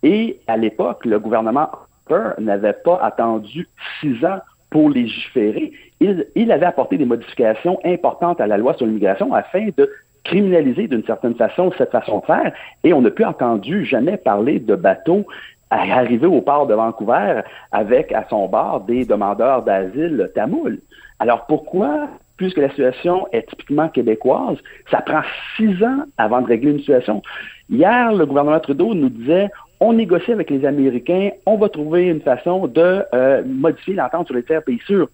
et 0.02 0.40
à 0.47 0.57
l'époque, 0.57 1.04
le 1.04 1.19
gouvernement 1.19 1.69
Harper 2.09 2.40
n'avait 2.40 2.73
pas 2.73 2.99
attendu 3.02 3.69
six 4.00 4.25
ans 4.25 4.40
pour 4.71 4.88
légiférer. 4.88 5.73
Il, 6.00 6.52
avait 6.52 6.66
apporté 6.66 6.97
des 6.97 7.04
modifications 7.04 7.78
importantes 7.85 8.40
à 8.40 8.47
la 8.47 8.57
loi 8.57 8.75
sur 8.75 8.87
l'immigration 8.87 9.35
afin 9.35 9.69
de 9.76 9.90
criminaliser 10.25 10.87
d'une 10.87 11.04
certaine 11.04 11.35
façon 11.35 11.73
cette 11.76 11.90
façon 11.90 12.21
de 12.21 12.25
faire. 12.25 12.52
Et 12.85 12.92
on 12.92 13.02
n'a 13.02 13.11
plus 13.11 13.25
entendu 13.25 13.85
jamais 13.85 14.16
parler 14.16 14.61
de 14.61 14.76
bateaux 14.76 15.26
arriver 15.71 16.26
au 16.26 16.40
port 16.40 16.66
de 16.66 16.75
Vancouver 16.75 17.42
avec 17.73 18.12
à 18.12 18.26
son 18.28 18.49
bord 18.49 18.80
des 18.80 19.04
demandeurs 19.04 19.62
d'asile 19.62 20.30
tamouls. 20.35 20.80
Alors 21.21 21.47
pourquoi, 21.47 22.09
puisque 22.37 22.59
la 22.59 22.71
situation 22.71 23.28
est 23.33 23.49
typiquement 23.49 23.88
québécoise, 23.88 24.59
ça 24.90 25.00
prend 25.00 25.23
six 25.57 25.83
ans 25.85 26.04
avant 26.19 26.40
de 26.40 26.47
régler 26.47 26.73
une 26.73 26.78
situation? 26.78 27.23
Hier, 27.69 28.12
le 28.12 28.26
gouvernement 28.26 28.59
Trudeau 28.59 28.95
nous 28.95 29.11
disait 29.11 29.49
on 29.80 29.94
négocie 29.94 30.32
avec 30.32 30.50
les 30.50 30.64
Américains, 30.66 31.30
on 31.46 31.56
va 31.56 31.68
trouver 31.70 32.08
une 32.08 32.20
façon 32.20 32.66
de 32.66 33.02
euh, 33.14 33.42
modifier 33.46 33.94
l'entente 33.94 34.26
sur 34.26 34.37
les 34.37 34.42
terres 34.42 34.62
pays 34.62 34.80
sûrs. 34.87 35.08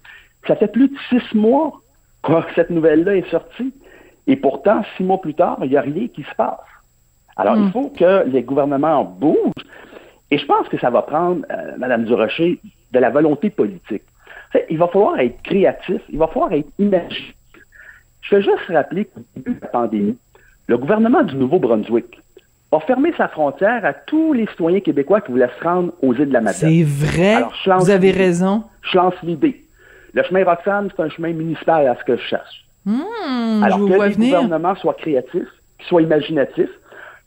Ça 0.45 0.55
fait 0.55 0.67
plus 0.67 0.89
de 0.89 0.95
six 1.09 1.35
mois 1.35 1.81
quand 2.21 2.43
cette 2.55 2.69
nouvelle-là 2.69 3.15
est 3.15 3.29
sortie. 3.29 3.73
Et 4.27 4.35
pourtant, 4.35 4.83
six 4.97 5.03
mois 5.03 5.21
plus 5.21 5.33
tard, 5.33 5.57
il 5.63 5.69
n'y 5.69 5.77
a 5.77 5.81
rien 5.81 6.07
qui 6.07 6.23
se 6.23 6.35
passe. 6.35 6.59
Alors, 7.37 7.55
il 7.55 7.71
faut 7.71 7.89
que 7.89 8.27
les 8.27 8.43
gouvernements 8.43 9.05
bougent. 9.05 9.53
Et 10.31 10.37
je 10.37 10.45
pense 10.45 10.67
que 10.67 10.77
ça 10.77 10.89
va 10.89 11.03
prendre, 11.03 11.45
euh, 11.49 11.77
Madame 11.77 12.03
Durocher, 12.03 12.59
de 12.91 12.99
la 12.99 13.09
volonté 13.09 13.49
politique. 13.49 14.03
il 14.69 14.77
va 14.77 14.87
falloir 14.87 15.19
être 15.19 15.41
créatif, 15.43 16.01
il 16.09 16.17
va 16.17 16.27
falloir 16.27 16.51
être 16.51 16.69
imaginatif. 16.79 17.35
Je 18.21 18.35
veux 18.35 18.41
juste 18.41 18.65
rappeler 18.67 19.05
qu'au 19.05 19.21
début 19.35 19.53
de 19.53 19.61
la 19.61 19.67
pandémie, 19.67 20.17
le 20.67 20.77
gouvernement 20.77 21.23
du 21.23 21.35
Nouveau-Brunswick 21.35 22.19
a 22.71 22.79
fermé 22.81 23.13
sa 23.17 23.27
frontière 23.29 23.85
à 23.85 23.93
tous 23.93 24.33
les 24.33 24.45
citoyens 24.47 24.79
québécois 24.81 25.21
qui 25.21 25.31
voulaient 25.31 25.49
se 25.59 25.63
rendre 25.63 25.93
aux 26.01 26.13
îles 26.13 26.27
de 26.27 26.33
la 26.33 26.41
Madeleine. 26.41 26.69
C'est 26.69 26.83
vrai? 26.83 27.43
Vous 27.79 27.89
avez 27.89 28.11
raison. 28.11 28.63
Je 28.81 28.97
lance 28.97 29.13
l'idée. 29.23 29.63
Le 30.13 30.23
chemin 30.23 30.43
Roxane, 30.43 30.89
c'est 30.95 31.01
un 31.03 31.09
chemin 31.09 31.31
municipal 31.33 31.87
à 31.87 31.95
ce 31.95 32.03
que 32.03 32.17
je 32.17 32.21
cherche. 32.23 32.65
Hmm, 32.85 33.61
Alors 33.63 33.79
je 33.79 33.85
que 33.93 34.03
les 34.03 34.09
venir. 34.09 34.41
gouvernements 34.41 34.75
soient 34.75 34.93
créatifs, 34.95 35.47
qu'ils 35.77 35.87
soient 35.87 36.01
imaginatifs, 36.01 36.69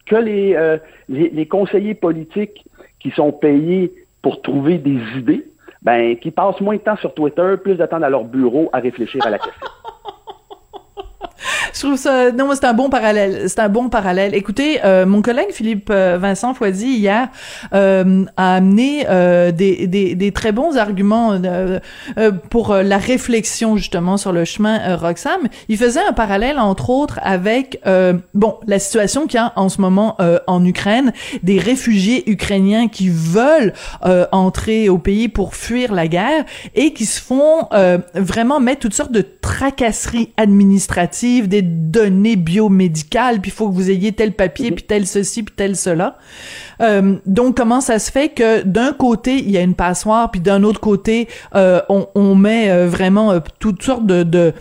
que 0.06 0.16
les, 0.16 0.54
euh, 0.56 0.78
les, 1.09 1.28
les 1.30 1.47
conseillers 1.47 1.94
politiques 1.94 2.64
qui 2.99 3.11
sont 3.12 3.32
payés 3.32 3.92
pour 4.23 4.42
trouver 4.42 4.78
des 4.78 4.99
idées, 5.16 5.47
ben, 5.82 6.16
qui 6.16 6.30
passent 6.30 6.61
moins 6.61 6.76
de 6.76 6.80
temps 6.80 6.97
sur 6.97 7.14
Twitter, 7.14 7.54
plus 7.62 7.76
de 7.76 7.87
temps 7.87 8.00
dans 8.00 8.09
leur 8.09 8.25
bureau 8.25 8.68
à 8.73 8.78
réfléchir 8.78 9.25
à 9.26 9.30
la 9.30 9.38
question. 9.38 9.66
Je 11.80 11.87
trouve 11.87 11.96
ça 11.96 12.30
non, 12.30 12.50
c'est 12.52 12.66
un 12.66 12.75
bon 12.75 12.90
parallèle. 12.90 13.49
C'est 13.49 13.58
un 13.58 13.70
bon 13.70 13.88
parallèle. 13.88 14.34
Écoutez, 14.34 14.84
euh, 14.84 15.06
mon 15.06 15.22
collègue 15.22 15.50
Philippe 15.50 15.88
euh, 15.90 16.18
Vincent 16.20 16.52
Foisy 16.52 16.88
hier 16.88 17.28
euh, 17.72 18.26
a 18.37 18.56
amené 18.56 19.06
euh, 19.08 19.50
des, 19.50 19.87
des, 19.87 20.14
des 20.14 20.30
très 20.30 20.52
bons 20.52 20.76
arguments 20.76 21.32
euh, 21.32 21.80
euh, 22.18 22.32
pour 22.32 22.75
la 22.75 22.99
réflexion 22.99 23.78
justement 23.78 24.18
sur 24.18 24.32
le 24.32 24.44
chemin 24.44 24.94
Roxham. 24.96 25.40
Il 25.70 25.78
faisait 25.78 26.02
un 26.06 26.12
parallèle 26.12 26.58
entre 26.58 26.90
autres 26.90 27.18
avec 27.22 27.80
bon 28.34 28.58
la 28.66 28.78
situation 28.78 29.26
qu'il 29.26 29.37
y 29.37 29.42
a 29.42 29.54
en 29.56 29.70
ce 29.70 29.80
moment 29.80 30.18
en 30.46 30.62
Ukraine, 30.62 31.14
des 31.42 31.58
réfugiés 31.58 32.28
ukrainiens 32.30 32.88
qui 32.88 33.08
veulent 33.08 33.72
entrer 34.32 34.90
au 34.90 34.99
pays 34.99 35.28
pour 35.28 35.54
fuir 35.54 35.94
la 35.94 36.08
guerre 36.08 36.44
et 36.75 36.92
qui 36.92 37.06
se 37.06 37.20
font 37.22 37.68
vraiment 38.14 38.60
mettre 38.60 38.80
toutes 38.80 38.94
sortes 38.94 39.12
de 39.12 39.25
tracasseries 39.40 40.32
administratives, 40.37 41.49
des 41.49 41.70
données 41.71 42.37
biomédicales, 42.37 43.41
puis 43.41 43.50
il 43.50 43.55
faut 43.55 43.69
que 43.69 43.75
vous 43.75 43.91
ayez 43.91 44.12
tel 44.12 44.33
papier, 44.33 44.71
puis 44.73 44.85
tel 44.85 45.07
ceci, 45.07 45.43
puis 45.43 45.55
tel 45.57 45.77
cela. 45.77 46.19
Euh, 46.83 47.17
donc, 47.27 47.57
comment 47.57 47.81
ça 47.81 47.99
se 47.99 48.11
fait 48.11 48.29
que 48.29 48.62
d'un 48.62 48.93
côté, 48.93 49.37
il 49.39 49.50
y 49.50 49.57
a 49.57 49.62
une 49.62 49.75
passoire, 49.75 50.31
puis 50.31 50.41
d'un 50.41 50.62
autre 50.62 50.81
côté, 50.81 51.29
euh, 51.55 51.81
on, 51.89 52.09
on 52.15 52.35
met 52.35 52.71
euh, 52.71 52.89
vraiment 52.89 53.41
toutes 53.59 53.83
sortes 53.83 54.07
de... 54.07 54.23
de 54.23 54.53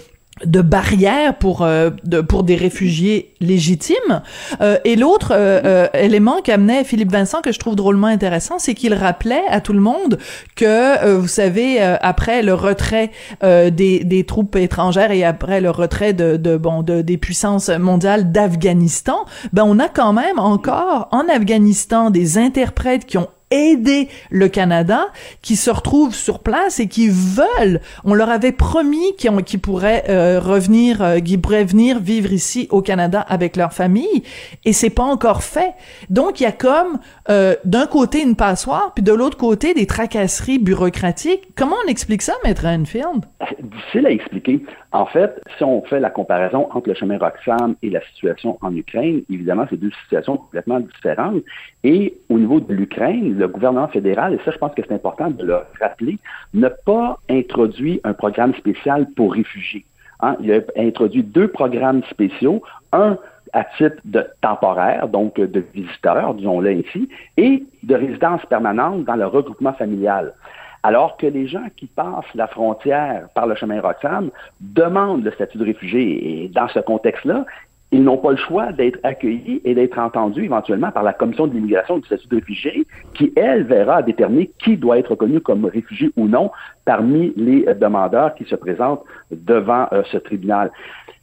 de 0.46 0.62
barrières 0.62 1.38
pour 1.38 1.62
euh, 1.62 1.90
de, 2.04 2.22
pour 2.22 2.44
des 2.44 2.56
réfugiés 2.56 3.34
légitimes. 3.40 4.22
Euh, 4.62 4.78
et 4.86 4.96
l'autre 4.96 5.34
euh, 5.34 5.62
euh, 5.66 5.88
élément 5.94 6.42
qu'amenait 6.42 6.84
Philippe 6.84 7.12
Vincent 7.12 7.42
que 7.42 7.52
je 7.52 7.60
trouve 7.60 7.76
drôlement 7.76 8.08
intéressant 8.08 8.60
c'est 8.60 8.74
qu'il 8.74 8.94
rappelait 8.94 9.44
à 9.50 9.62
tout 9.62 9.74
le 9.74 9.80
monde 9.80 10.18
que 10.56 10.66
euh, 11.04 11.18
vous 11.18 11.28
savez 11.28 11.82
euh, 11.82 11.98
après 12.02 12.42
le 12.42 12.54
retrait 12.54 13.12
des, 13.42 14.04
des 14.04 14.24
troupes 14.26 14.56
étrangères 14.56 15.12
et 15.12 15.24
après 15.24 15.62
le 15.62 15.70
retrait 15.70 16.14
de, 16.14 16.38
de 16.38 16.58
bon 16.58 16.84
de, 16.84 17.02
des 17.02 17.18
puissances 17.18 17.70
mondiales 17.70 18.32
d'Afghanistan 18.32 19.26
ben 19.54 19.64
on 19.66 19.80
a 19.80 19.88
quand 19.88 20.14
même 20.14 20.40
encore 20.40 21.08
en 21.12 21.28
Afghanistan 21.30 22.10
des 22.10 22.38
interprètes 22.38 23.06
qui 23.06 23.18
ont 23.18 23.28
aider 23.52 24.10
le 24.30 24.48
Canada, 24.48 25.08
qui 25.42 25.56
se 25.56 25.70
retrouvent 25.70 26.16
sur 26.16 26.40
place 26.40 26.80
et 26.80 26.88
qui 26.88 27.10
veulent. 27.10 27.82
On 28.04 28.14
leur 28.14 28.30
avait 28.30 28.52
promis 28.52 29.16
qu'ils 29.18 29.32
qu 29.44 29.58
pourraient 29.58 30.06
euh, 30.10 30.40
revenir, 30.40 31.02
euh, 31.02 31.20
qu'ils 31.20 31.42
pourraient 31.42 31.66
venir 31.66 32.00
vivre 32.00 32.32
ici 32.32 32.68
au 32.72 32.82
Canada 32.82 33.20
avec 33.22 33.56
leur 33.56 33.74
famille, 33.74 34.24
et 34.66 34.74
c'est 34.74 34.90
pas 34.90 35.04
encore 35.04 35.44
fait. 35.44 35.74
Donc 36.10 36.40
il 36.40 36.44
y 36.44 36.48
a 36.48 36.52
comme 36.52 37.00
euh, 37.30 37.56
d'un 37.66 37.88
côté 37.88 38.22
une 38.22 38.36
passoire, 38.36 38.94
puis 38.94 39.04
de 39.04 39.14
l'autre 39.14 39.38
côté 39.38 39.74
des 39.74 39.86
tracasseries 39.86 40.60
bureaucratiques. 40.60 41.50
Comment 41.56 41.76
on 41.86 41.90
explique 41.90 42.22
ça, 42.22 42.34
maître 42.44 42.66
Enfield 42.66 43.26
Difficile 43.62 44.06
à 44.06 44.12
expliquer. 44.12 44.64
En 44.92 45.06
fait, 45.06 45.40
si 45.58 45.64
on 45.64 45.84
fait 45.84 46.00
la 46.00 46.10
comparaison 46.10 46.68
entre 46.72 46.90
le 46.90 46.96
chemin 46.96 47.20
Roxham 47.20 47.76
et 47.84 47.92
la 47.92 48.02
situation 48.02 48.58
en 48.62 48.76
Ukraine, 48.76 49.22
évidemment, 49.30 49.66
c'est 49.70 49.80
deux 49.80 49.92
situations 50.04 50.38
complètement 50.38 50.80
différentes. 50.80 51.44
Et 51.84 52.16
au 52.30 52.40
niveau 52.40 52.60
de 52.60 52.74
l'Ukraine, 52.74 53.38
le 53.38 53.48
gouvernement 53.48 53.88
fédéral, 53.88 54.34
et 54.34 54.40
ça, 54.44 54.52
je 54.52 54.58
pense 54.58 54.74
que 54.74 54.82
c'est 54.88 54.94
important 54.94 55.30
de 55.30 55.46
le 55.46 55.60
rappeler, 55.80 56.18
n'a 56.56 56.72
pas 56.72 57.20
introduit 57.30 58.02
un 58.04 58.14
programme 58.14 58.56
spécial 58.56 59.08
pour 59.16 59.34
réfugiés. 59.34 59.86
Hein? 60.22 60.36
Il 60.42 60.52
a 60.52 60.60
introduit 60.76 61.22
deux 61.22 61.50
programmes 61.50 62.04
spéciaux, 62.10 62.64
un 62.92 63.18
à 63.54 63.64
titre 63.78 63.98
de 64.06 64.26
temporaire, 64.42 65.08
donc 65.08 65.36
de 65.36 65.64
visiteurs, 65.74 66.34
disons-le 66.34 66.70
ainsi, 66.70 67.10
et 67.38 67.64
de 67.84 67.96
résidence 67.96 68.46
permanente 68.48 69.06
dans 69.06 69.16
le 69.16 69.26
regroupement 69.26 69.74
familial. 69.74 70.34
Alors 70.84 71.18
que 71.18 71.28
les 71.28 71.48
gens 71.48 71.66
qui 71.76 71.88
passent 71.88 72.34
la 72.36 72.48
frontière 72.48 73.28
par 73.36 73.48
le 73.48 73.56
chemin 73.56 73.82
Roxham 73.82 74.30
demandent 74.62 75.24
le 75.24 75.32
statut 75.32 75.58
de 75.58 75.66
réfugié. 75.66 76.44
Et 76.44 76.48
dans 76.48 76.68
ce 76.70 76.80
contexte-là, 76.80 77.46
ils 77.92 78.04
n'ont 78.04 78.18
pas 78.18 78.32
le 78.32 78.38
choix 78.38 78.72
d'être 78.72 79.00
accueillis 79.04 79.62
et 79.66 79.74
d'être 79.74 79.98
entendus 79.98 80.44
éventuellement 80.44 80.92
par 80.92 81.04
la 81.04 81.14
commission 81.14 81.48
de 81.48 81.54
l'immigration 81.54 81.98
du 81.98 82.06
statut 82.06 82.28
de 82.28 82.36
réfugié, 82.36 82.86
qui, 83.16 83.34
elle, 83.36 83.64
verra 83.64 84.04
déterminer 84.04 84.52
qui 84.60 84.78
doit 84.78 85.00
être 85.00 85.12
reconnu 85.12 85.40
comme 85.40 85.66
réfugié 85.66 86.12
ou 86.16 86.28
non 86.28 86.52
parmi 86.86 87.34
les 87.36 87.66
demandeurs 87.74 88.36
qui 88.36 88.46
se 88.46 88.56
présentent 88.56 89.04
devant 89.32 89.88
euh, 89.92 90.04
ce 90.12 90.18
tribunal. 90.18 90.72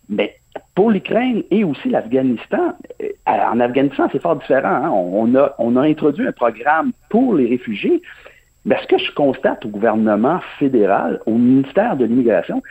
Mais 0.09 0.37
pour 0.75 0.91
l'Ukraine 0.91 1.45
et 1.51 1.63
aussi 1.65 1.89
l'Afghanistan, 1.89 2.75
euh, 3.01 3.09
en 3.27 3.61
Afghanistan, 3.61 4.09
c'est 4.11 4.21
fort 4.21 4.37
différent. 4.37 4.69
Hein? 4.69 4.91
On, 4.91 5.35
a, 5.37 5.55
on 5.59 5.77
a 5.77 5.83
introduit 5.83 6.27
un 6.27 6.33
programme 6.33 6.93
pour 7.11 7.35
les 7.35 7.47
réfugiés, 7.47 8.03
mais 8.67 8.77
ce 8.83 8.87
que 8.89 8.99
je 8.99 9.13
constate 9.13 9.65
au 9.65 9.69
gouvernement 9.69 10.41
fédéral, 10.59 11.21
au 11.25 11.33
ministère 11.33 11.97
de 11.97 12.05
l'immigration, 12.05 12.63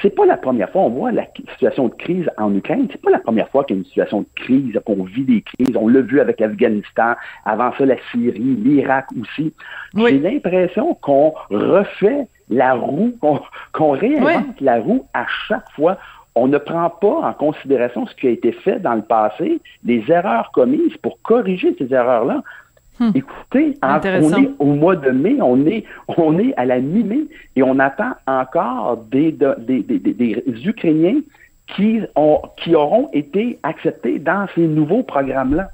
c'est 0.00 0.14
pas 0.14 0.24
la 0.24 0.36
première 0.36 0.70
fois. 0.70 0.82
On 0.82 0.90
voit 0.90 1.12
la 1.12 1.26
situation 1.52 1.88
de 1.88 1.94
crise 1.94 2.30
en 2.38 2.54
Ukraine. 2.54 2.86
C'est 2.90 3.02
pas 3.02 3.10
la 3.10 3.18
première 3.18 3.48
fois 3.48 3.64
qu'il 3.64 3.76
y 3.76 3.78
a 3.78 3.80
une 3.80 3.86
situation 3.86 4.20
de 4.20 4.26
crise, 4.36 4.80
qu'on 4.86 5.02
vit 5.02 5.24
des 5.24 5.42
crises. 5.42 5.76
On 5.76 5.88
l'a 5.88 6.00
vu 6.00 6.20
avec 6.20 6.40
l'Afghanistan, 6.40 7.14
avant 7.44 7.72
ça 7.76 7.84
la 7.84 7.96
Syrie, 8.10 8.38
l'Irak 8.38 9.06
aussi. 9.20 9.52
Oui. 9.94 10.10
J'ai 10.10 10.18
l'impression 10.20 10.94
qu'on 10.94 11.34
refait 11.50 12.28
la 12.48 12.74
roue, 12.74 13.12
qu'on 13.20 13.40
qu 13.74 13.82
réinvente 13.82 14.44
oui. 14.60 14.64
la 14.64 14.80
roue 14.80 15.04
à 15.12 15.26
chaque 15.48 15.70
fois. 15.72 15.98
On 16.34 16.46
ne 16.46 16.56
prend 16.56 16.88
pas 16.88 17.28
en 17.28 17.32
considération 17.34 18.06
ce 18.06 18.14
qui 18.14 18.28
a 18.28 18.30
été 18.30 18.52
fait 18.52 18.80
dans 18.80 18.94
le 18.94 19.02
passé, 19.02 19.60
les 19.84 20.02
erreurs 20.08 20.50
commises 20.52 20.96
pour 21.02 21.20
corriger 21.20 21.74
ces 21.76 21.92
erreurs-là. 21.92 22.42
Hmm. 23.00 23.10
Écoutez, 23.14 23.74
en, 23.82 23.98
on 24.04 24.42
est 24.42 24.50
au 24.58 24.66
mois 24.66 24.96
de 24.96 25.10
mai, 25.10 25.38
on 25.40 25.66
est, 25.66 25.84
on 26.08 26.38
est 26.38 26.54
à 26.56 26.66
la 26.66 26.78
mi-mai 26.78 27.26
et 27.56 27.62
on 27.62 27.78
attend 27.78 28.12
encore 28.26 28.98
des, 29.10 29.32
des, 29.32 29.82
des, 29.82 29.98
des, 29.98 30.44
Ukrainiens 30.66 31.20
qui, 31.68 32.00
ont, 32.16 32.42
qui 32.58 32.74
auront 32.74 33.08
été 33.12 33.58
acceptés 33.62 34.18
dans 34.18 34.46
ces 34.54 34.66
nouveaux 34.66 35.02
programmes-là. 35.02 35.70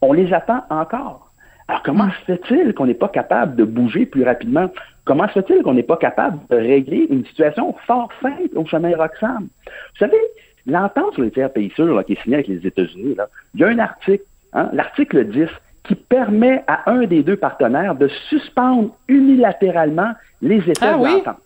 On 0.00 0.12
les 0.12 0.32
attend 0.32 0.62
encore. 0.70 1.30
Alors, 1.68 1.82
comment 1.82 2.08
se 2.10 2.24
fait-il 2.24 2.72
qu'on 2.74 2.86
n'est 2.86 2.94
pas 2.94 3.08
capable 3.08 3.56
de 3.56 3.64
bouger 3.64 4.06
plus 4.06 4.22
rapidement? 4.22 4.70
Comment 5.04 5.28
se 5.28 5.34
fait-il 5.34 5.62
qu'on 5.62 5.74
n'est 5.74 5.82
pas 5.82 5.96
capable 5.96 6.38
de 6.48 6.56
régler 6.56 7.06
une 7.10 7.24
situation 7.26 7.74
fort 7.86 8.08
simple 8.22 8.56
au 8.56 8.64
chemin 8.64 8.96
Roxham? 8.96 9.48
Vous 9.66 9.98
savez, 9.98 10.20
l'entente 10.66 11.14
sur 11.14 11.22
les 11.22 11.30
tiers 11.30 11.52
pays 11.52 11.70
sûrs 11.74 11.94
là, 11.94 12.04
qui 12.04 12.14
est 12.14 12.22
signée 12.22 12.36
avec 12.36 12.48
les 12.48 12.66
États-Unis, 12.66 13.16
il 13.54 13.60
y 13.60 13.64
a 13.64 13.68
un 13.68 13.78
article, 13.78 14.24
hein, 14.52 14.70
l'article 14.72 15.26
10, 15.26 15.48
qui 15.86 15.94
permet 15.94 16.64
à 16.66 16.90
un 16.90 17.06
des 17.06 17.22
deux 17.22 17.36
partenaires 17.36 17.94
de 17.94 18.08
suspendre 18.28 18.90
unilatéralement 19.08 20.12
les 20.42 20.58
effets 20.58 20.72
ah, 20.82 20.94
de 20.94 20.98
oui? 20.98 21.12
l'entente. 21.12 21.40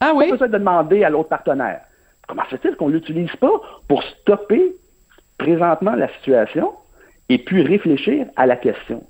Ah 0.00 0.12
oui? 0.14 0.26
Pas 0.26 0.32
besoin 0.32 0.48
de 0.48 0.58
demander 0.58 1.04
à 1.04 1.10
l'autre 1.10 1.28
partenaire. 1.28 1.80
Comment 2.26 2.42
se 2.44 2.56
fait-il 2.56 2.76
qu'on 2.76 2.88
ne 2.88 2.94
l'utilise 2.94 3.34
pas 3.36 3.60
pour 3.88 4.02
stopper 4.02 4.74
présentement 5.38 5.94
la 5.94 6.08
situation 6.14 6.72
et 7.28 7.38
puis 7.38 7.62
réfléchir 7.62 8.26
à 8.36 8.46
la 8.46 8.56
question 8.56 9.02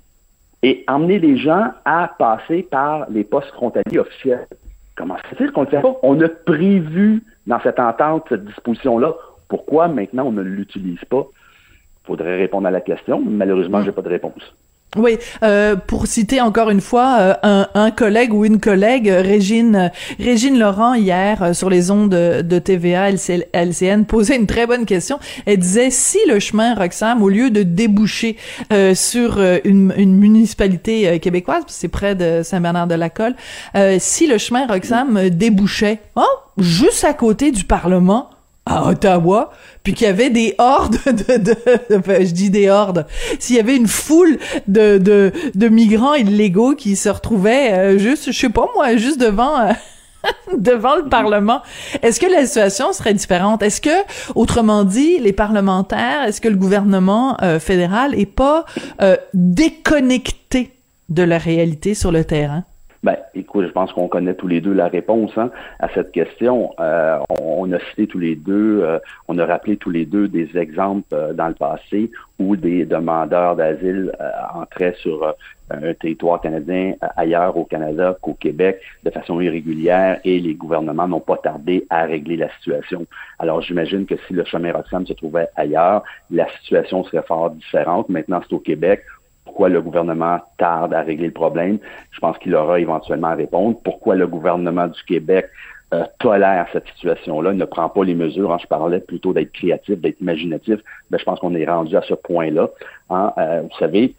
et 0.63 0.83
emmener 0.87 1.19
les 1.19 1.37
gens 1.37 1.71
à 1.85 2.11
passer 2.17 2.63
par 2.63 3.09
les 3.09 3.23
postes 3.23 3.51
frontaliers 3.51 3.99
officiels? 3.99 4.47
Comment 4.95 5.17
se 5.17 5.35
fait-il 5.35 5.51
qu'on 5.51 5.61
ne 5.61 5.65
le 5.65 5.71
fait 5.71 5.81
pas? 5.81 5.97
On 6.03 6.19
a 6.21 6.29
prévu 6.29 7.23
dans 7.47 7.59
cette 7.61 7.79
entente 7.79 8.25
cette 8.29 8.45
disposition-là. 8.45 9.13
Pourquoi 9.47 9.87
maintenant 9.87 10.25
on 10.25 10.31
ne 10.31 10.41
l'utilise 10.41 11.03
pas? 11.05 11.25
Il 12.03 12.07
faudrait 12.07 12.37
répondre 12.37 12.67
à 12.67 12.71
la 12.71 12.81
question. 12.81 13.21
Malheureusement, 13.21 13.81
je 13.81 13.87
n'ai 13.87 13.91
pas 13.91 14.01
de 14.01 14.09
réponse. 14.09 14.55
Oui, 14.95 15.17
euh, 15.43 15.75
pour 15.75 16.07
citer 16.07 16.39
encore 16.39 16.69
une 16.69 16.79
fois 16.79 17.35
euh, 17.43 17.65
un, 17.73 17.91
collègue 17.91 18.33
ou 18.33 18.45
une 18.45 18.61
collègue, 18.61 19.09
Régine 19.09 19.91
Régine 20.19 20.57
Laurent 20.57 20.93
hier 20.93 21.43
euh, 21.43 21.53
sur 21.53 21.69
les 21.69 21.91
ondes 21.91 22.09
de, 22.09 22.41
de 22.41 22.59
TVA 22.59 23.11
LC, 23.11 23.47
LCN 23.53 24.05
posait 24.05 24.37
une 24.37 24.47
très 24.47 24.65
bonne 24.65 24.85
question. 24.85 25.19
Elle 25.45 25.57
disait 25.57 25.89
si 25.89 26.19
le 26.29 26.39
chemin 26.39 26.75
Roxham, 26.75 27.21
au 27.21 27.27
lieu 27.27 27.49
de 27.49 27.63
déboucher 27.63 28.37
sur 28.93 29.39
une, 29.63 29.93
une, 29.97 30.15
municipalité 30.15 31.19
québécoise, 31.19 31.63
c'est 31.67 31.87
près 31.87 32.15
de 32.15 32.41
Saint-Bernard-de-la-Colle, 32.43 33.35
si 33.99 34.27
le 34.27 34.37
chemin 34.37 34.65
Roxham 34.65 35.29
débouchait 35.29 35.99
oh, 36.15 36.23
juste 36.57 37.03
à 37.03 37.13
côté 37.13 37.51
du 37.51 37.65
Parlement, 37.65 38.29
à 38.65 38.87
Ottawa, 38.87 39.51
puis 39.83 39.93
qu'il 39.93 40.07
y 40.07 40.09
avait 40.09 40.29
des 40.29 40.55
hordes 40.57 40.97
de, 41.05 41.37
de, 41.37 41.55
je 42.25 42.31
dis 42.31 42.49
des 42.49 42.69
hordes, 42.69 43.05
s'il 43.39 43.55
y 43.55 43.59
avait 43.59 43.75
une 43.75 43.87
foule 43.87 44.39
de, 44.67 44.97
de, 44.97 45.31
de 45.53 45.67
migrants 45.67 46.15
illégaux 46.15 46.75
qui 46.75 46.95
se 46.95 47.09
retrouvaient 47.09 47.73
euh, 47.73 47.97
juste, 47.97 48.31
je 48.31 48.39
sais 48.39 48.49
pas 48.49 48.67
moi, 48.75 48.95
juste 48.97 49.19
devant... 49.19 49.59
Euh, 49.59 49.71
devant 50.57 50.95
le 50.95 51.07
Parlement. 51.07 51.61
Est-ce 52.01 52.19
que 52.19 52.25
la 52.25 52.47
situation 52.47 52.91
serait 52.93 53.13
différente? 53.13 53.61
Est-ce 53.61 53.79
que, 53.79 53.91
autrement 54.33 54.83
dit, 54.83 55.19
les 55.19 55.33
parlementaires, 55.33 56.23
est-ce 56.23 56.41
que 56.41 56.47
le 56.47 56.55
gouvernement 56.55 57.37
euh, 57.43 57.59
fédéral 57.59 58.19
est 58.19 58.25
pas 58.25 58.65
déconnecté 59.35 60.73
de 61.09 61.21
la 61.21 61.37
réalité 61.37 61.93
sur 61.93 62.11
le 62.11 62.25
terrain? 62.25 62.63
Je 63.63 63.71
pense 63.71 63.91
qu'on 63.93 64.07
connaît 64.07 64.33
tous 64.33 64.47
les 64.47 64.61
deux 64.61 64.73
la 64.73 64.87
réponse 64.87 65.31
hein, 65.37 65.51
à 65.79 65.89
cette 65.89 66.11
question. 66.11 66.73
Euh, 66.79 67.19
on, 67.41 67.71
a 67.71 67.79
cité 67.89 68.07
tous 68.07 68.19
les 68.19 68.35
deux, 68.35 68.81
euh, 68.83 68.99
on 69.27 69.37
a 69.37 69.45
rappelé 69.45 69.77
tous 69.77 69.89
les 69.89 70.05
deux 70.05 70.27
des 70.27 70.57
exemples 70.57 71.07
euh, 71.13 71.33
dans 71.33 71.47
le 71.47 71.53
passé 71.53 72.11
où 72.37 72.55
des 72.55 72.85
demandeurs 72.85 73.55
d'asile 73.55 74.11
entraient 74.53 74.95
sur 74.97 75.33
un 75.69 75.93
territoire 75.93 76.41
canadien 76.41 76.95
ailleurs 77.15 77.55
au 77.55 77.63
Canada 77.63 78.17
qu'au 78.21 78.33
Québec 78.33 78.81
de 79.05 79.09
façon 79.09 79.39
irrégulière 79.39 80.19
et 80.25 80.39
les 80.39 80.53
gouvernements 80.53 81.07
n'ont 81.07 81.21
pas 81.21 81.37
tardé 81.37 81.87
à 81.89 82.03
régler 82.03 82.35
la 82.35 82.49
situation. 82.57 83.05
Alors 83.39 83.61
j'imagine 83.61 84.05
que 84.05 84.15
si 84.27 84.33
le 84.33 84.43
chemin 84.43 84.73
Roxham 84.73 85.07
se 85.07 85.13
trouvait 85.13 85.47
ailleurs, 85.55 86.03
la 86.29 86.45
situation 86.59 87.05
serait 87.05 87.23
fort 87.25 87.51
différente. 87.51 88.09
Maintenant, 88.09 88.41
c'est 88.43 88.53
au 88.53 88.59
Québec 88.59 89.03
pourquoi 89.45 89.69
le 89.69 89.81
gouvernement 89.81 90.39
tarde 90.57 90.93
à 90.93 91.01
régler 91.01 91.27
le 91.27 91.33
problème. 91.33 91.77
Je 92.11 92.19
pense 92.19 92.37
qu'il 92.39 92.55
aura 92.55 92.79
éventuellement 92.79 93.27
à 93.27 93.35
répondre. 93.35 93.77
Pourquoi 93.83 94.15
le 94.15 94.27
gouvernement 94.27 94.87
du 94.87 95.01
Québec 95.03 95.47
euh, 95.93 96.03
tolère 96.19 96.65
cette 96.73 96.87
situation-là, 96.87 97.53
ne 97.53 97.63
prend 97.63 97.89
pas 97.89 98.03
les 98.03 98.15
mesures. 98.15 98.51
Hein, 98.51 98.57
je 98.59 98.65
parlais 98.67 98.99
plutôt 98.99 99.33
d'être 99.33 99.51
créatif, 99.51 99.99
d'être 100.01 100.19
imaginatif. 100.19 100.79
Ben, 101.11 101.19
je 101.19 101.23
pense 101.23 101.39
qu'on 101.39 101.53
est 101.53 101.65
rendu 101.65 101.95
à 101.95 102.01
ce 102.01 102.15
point-là. 102.15 102.69
Hein. 103.11 103.31
Euh, 103.37 103.61
vous 103.61 103.77
savez, 103.77 104.15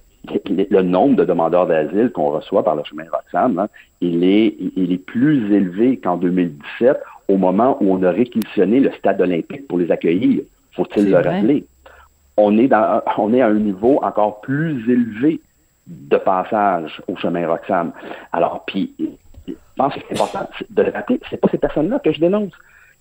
le 0.47 0.83
nombre 0.83 1.17
de 1.17 1.25
demandeurs 1.25 1.67
d'asile 1.67 2.11
qu'on 2.13 2.31
reçoit 2.31 2.63
par 2.63 2.77
le 2.77 2.85
chemin 2.85 3.05
Roxham, 3.13 3.59
hein, 3.59 3.69
il, 4.01 4.23
est, 4.23 4.55
il 4.77 4.93
est 4.93 5.05
plus 5.05 5.53
élevé 5.53 5.99
qu'en 5.99 6.17
2017, 6.17 6.99
au 7.29 7.37
moment 7.37 7.77
où 7.81 7.93
on 7.93 8.03
a 8.05 8.11
réquisitionné 8.11 8.79
le 8.79 8.93
stade 8.93 9.21
olympique 9.21 9.67
pour 9.67 9.79
les 9.79 9.91
accueillir. 9.91 10.43
Faut-il 10.73 11.11
le 11.11 11.17
rappeler? 11.17 11.65
On 12.37 12.59
est, 12.59 12.69
dans, 12.69 13.03
on 13.19 13.33
est 13.33 13.41
à 13.41 13.47
un 13.47 13.55
niveau 13.55 13.99
encore 14.03 14.41
plus 14.41 14.91
élevé 14.91 15.41
de 15.87 16.17
passage 16.17 17.01
au 17.09 17.17
chemin 17.17 17.47
Roxham. 17.47 17.93
Alors, 18.33 18.65
puis, 18.67 18.95
je 19.47 19.55
pense 19.77 19.95
que 19.95 20.01
c'est 20.09 20.15
important 20.15 20.49
de 20.69 20.83
le 20.83 20.91
rappeler, 20.91 21.21
c'est 21.31 21.41
pas 21.41 21.49
ces 21.51 21.59
personnes-là 21.59 21.99
que 22.01 22.13
je 22.13 22.21
dénonce. 22.21 22.53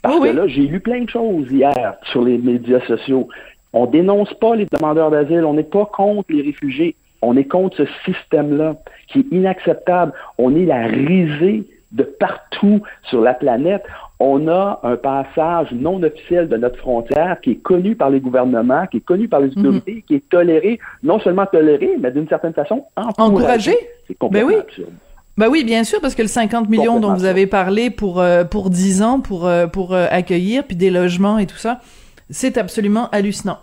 Parce 0.01 0.19
que 0.19 0.27
là, 0.27 0.47
j'ai 0.47 0.67
lu 0.67 0.79
plein 0.79 1.01
de 1.01 1.09
choses 1.09 1.51
hier 1.51 1.95
sur 2.03 2.23
les 2.23 2.37
médias 2.37 2.81
sociaux. 2.81 3.27
On 3.73 3.87
dénonce 3.87 4.33
pas 4.35 4.55
les 4.55 4.67
demandeurs 4.71 5.09
d'asile, 5.09 5.43
on 5.45 5.53
n'est 5.53 5.63
pas 5.63 5.85
contre 5.85 6.31
les 6.31 6.43
réfugiés, 6.43 6.95
on 7.21 7.35
est 7.35 7.45
contre 7.45 7.77
ce 7.77 7.85
système-là 8.05 8.75
qui 9.07 9.19
est 9.19 9.35
inacceptable. 9.35 10.13
On 10.37 10.55
est 10.55 10.65
la 10.65 10.85
risée 10.85 11.63
de 11.91 12.03
partout 12.03 12.81
sur 13.03 13.21
la 13.21 13.33
planète 13.33 13.83
on 14.19 14.47
a 14.47 14.79
un 14.83 14.95
passage 14.95 15.71
non 15.71 16.01
officiel 16.01 16.47
de 16.47 16.57
notre 16.57 16.77
frontière 16.77 17.39
qui 17.41 17.51
est 17.51 17.55
connu 17.55 17.95
par 17.95 18.09
les 18.09 18.19
gouvernements, 18.19 18.87
qui 18.87 18.97
est 18.97 19.05
connu 19.05 19.27
par 19.27 19.41
les 19.41 19.49
mhm. 19.55 19.59
autorités, 19.59 20.03
qui 20.07 20.15
est 20.15 20.29
toléré, 20.29 20.79
non 21.03 21.19
seulement 21.19 21.45
toléré, 21.45 21.91
mais 21.99 22.11
d'une 22.11 22.27
certaine 22.27 22.53
façon 22.53 22.85
encouragé. 22.95 23.75
C'est 24.07 24.17
complètement 24.17 24.49
ben 24.49 24.55
oui. 24.55 24.61
absurde. 24.61 24.93
Ben 25.37 25.49
oui, 25.49 25.65
bien 25.65 25.83
sûr, 25.83 25.99
parce 25.99 26.15
que 26.15 26.21
le 26.21 26.29
50 26.29 26.69
millions 26.69 27.01
dont 27.01 27.13
vous 27.13 27.25
avez 27.25 27.45
parlé 27.45 27.89
pour 27.89 28.21
euh, 28.21 28.45
pour 28.45 28.69
10 28.69 29.01
ans 29.01 29.19
pour 29.19 29.47
euh, 29.47 29.67
pour 29.67 29.93
euh, 29.93 30.07
accueillir 30.09 30.63
puis 30.63 30.77
des 30.77 30.89
logements 30.89 31.37
et 31.37 31.45
tout 31.45 31.57
ça, 31.57 31.81
c'est 32.29 32.57
absolument 32.57 33.09
hallucinant. 33.09 33.57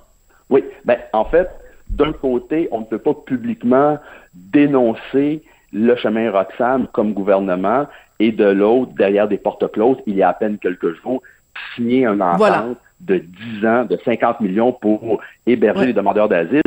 Oui, 0.50 0.64
ben 0.84 0.98
en 1.14 1.24
fait, 1.24 1.48
d'un 1.88 2.12
côté, 2.12 2.68
on 2.72 2.80
ne 2.80 2.84
peut 2.84 2.98
pas 2.98 3.14
publiquement 3.14 3.98
dénoncer 4.34 5.42
le 5.72 5.96
chemin 5.96 6.30
Roxham 6.30 6.88
comme 6.92 7.14
gouvernement 7.14 7.86
et 8.22 8.30
de 8.30 8.44
l'autre, 8.44 8.92
derrière 8.96 9.26
des 9.26 9.36
portes 9.36 9.68
closes, 9.72 9.96
il 10.06 10.14
y 10.14 10.22
a 10.22 10.28
à 10.28 10.32
peine 10.32 10.56
quelques 10.58 10.94
jours, 11.02 11.20
signé 11.74 12.06
un 12.06 12.20
entente 12.20 12.76
de 13.00 13.18
10 13.18 13.66
ans, 13.66 13.84
de 13.84 13.98
50 14.04 14.40
millions 14.40 14.72
pour 14.72 15.20
héberger 15.44 15.86
les 15.86 15.92
demandeurs 15.92 16.28
d'asile. 16.28 16.62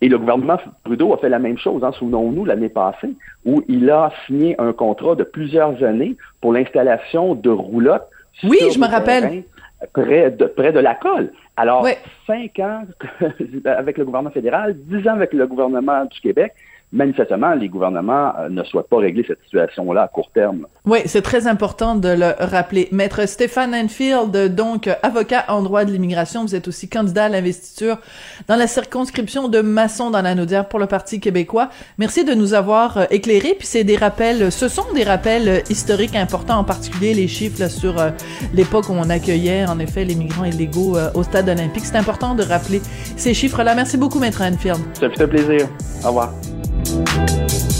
Et 0.00 0.08
le 0.08 0.18
gouvernement 0.18 0.58
Trudeau 0.82 1.12
a 1.12 1.18
fait 1.18 1.28
la 1.28 1.38
même 1.38 1.58
chose, 1.58 1.84
hein, 1.84 1.92
souvenons-nous, 1.92 2.46
l'année 2.46 2.70
passée, 2.70 3.12
où 3.44 3.62
il 3.68 3.90
a 3.90 4.12
signé 4.26 4.58
un 4.58 4.72
contrat 4.72 5.14
de 5.14 5.24
plusieurs 5.24 5.84
années 5.84 6.16
pour 6.40 6.54
l'installation 6.54 7.34
de 7.34 7.50
roulottes. 7.50 8.08
Oui, 8.42 8.58
je 8.72 8.78
me 8.78 8.86
rappelle. 8.86 9.44
Près 9.92 10.30
de, 10.30 10.46
près 10.46 10.72
de 10.72 10.78
la 10.78 10.94
colle. 10.94 11.32
Alors, 11.58 11.86
5 12.26 12.58
ans 12.60 12.84
avec 13.66 13.98
le 13.98 14.06
gouvernement 14.06 14.30
fédéral, 14.30 14.74
10 14.74 15.06
ans 15.06 15.12
avec 15.12 15.34
le 15.34 15.46
gouvernement 15.46 16.06
du 16.06 16.18
Québec 16.22 16.54
manifestement, 16.94 17.54
les 17.54 17.68
gouvernements 17.68 18.32
euh, 18.38 18.48
ne 18.48 18.62
souhaitent 18.64 18.88
pas 18.88 18.98
régler 18.98 19.24
cette 19.26 19.42
situation-là 19.44 20.02
à 20.02 20.08
court 20.08 20.30
terme. 20.32 20.66
Oui, 20.86 21.00
c'est 21.06 21.22
très 21.22 21.46
important 21.46 21.96
de 21.96 22.08
le 22.08 22.32
rappeler. 22.38 22.88
Maître 22.92 23.26
Stéphane 23.28 23.74
Enfield, 23.74 24.54
donc 24.54 24.88
avocat 25.02 25.44
en 25.48 25.62
droit 25.62 25.84
de 25.84 25.90
l'immigration, 25.90 26.42
vous 26.42 26.54
êtes 26.54 26.68
aussi 26.68 26.88
candidat 26.88 27.24
à 27.24 27.28
l'investiture 27.28 27.98
dans 28.48 28.56
la 28.56 28.66
circonscription 28.66 29.48
de 29.48 29.60
Masson 29.60 30.10
dans 30.10 30.22
la 30.22 30.34
Naudière 30.34 30.68
pour 30.68 30.78
le 30.78 30.86
Parti 30.86 31.20
québécois. 31.20 31.68
Merci 31.98 32.24
de 32.24 32.32
nous 32.32 32.54
avoir 32.54 32.96
euh, 32.96 33.04
éclairés. 33.10 33.56
Puis 33.58 33.66
c'est 33.66 33.84
des 33.84 33.96
rappels, 33.96 34.52
ce 34.52 34.68
sont 34.68 34.86
des 34.94 35.04
rappels 35.04 35.48
euh, 35.48 35.58
historiques 35.68 36.16
importants, 36.16 36.58
en 36.58 36.64
particulier 36.64 37.12
les 37.14 37.28
chiffres 37.28 37.68
sur 37.68 37.96
l'époque 38.52 38.88
où 38.88 38.92
on 38.92 39.10
accueillait 39.10 39.66
en 39.66 39.78
effet 39.78 40.04
les 40.04 40.14
migrants 40.14 40.44
illégaux 40.44 40.96
au 41.14 41.22
stade 41.22 41.48
olympique. 41.48 41.84
C'est 41.84 41.96
important 41.96 42.34
de 42.34 42.42
rappeler 42.42 42.80
ces 43.16 43.34
chiffres-là. 43.34 43.74
Merci 43.74 43.96
beaucoup, 43.96 44.18
Maître 44.18 44.42
Enfield. 44.42 44.78
Ça 44.94 45.10
fait 45.10 45.24
un 45.24 45.28
plaisir. 45.28 45.68
Au 46.04 46.08
revoir. 46.08 46.32
Thank 46.94 47.62
you. 47.62 47.73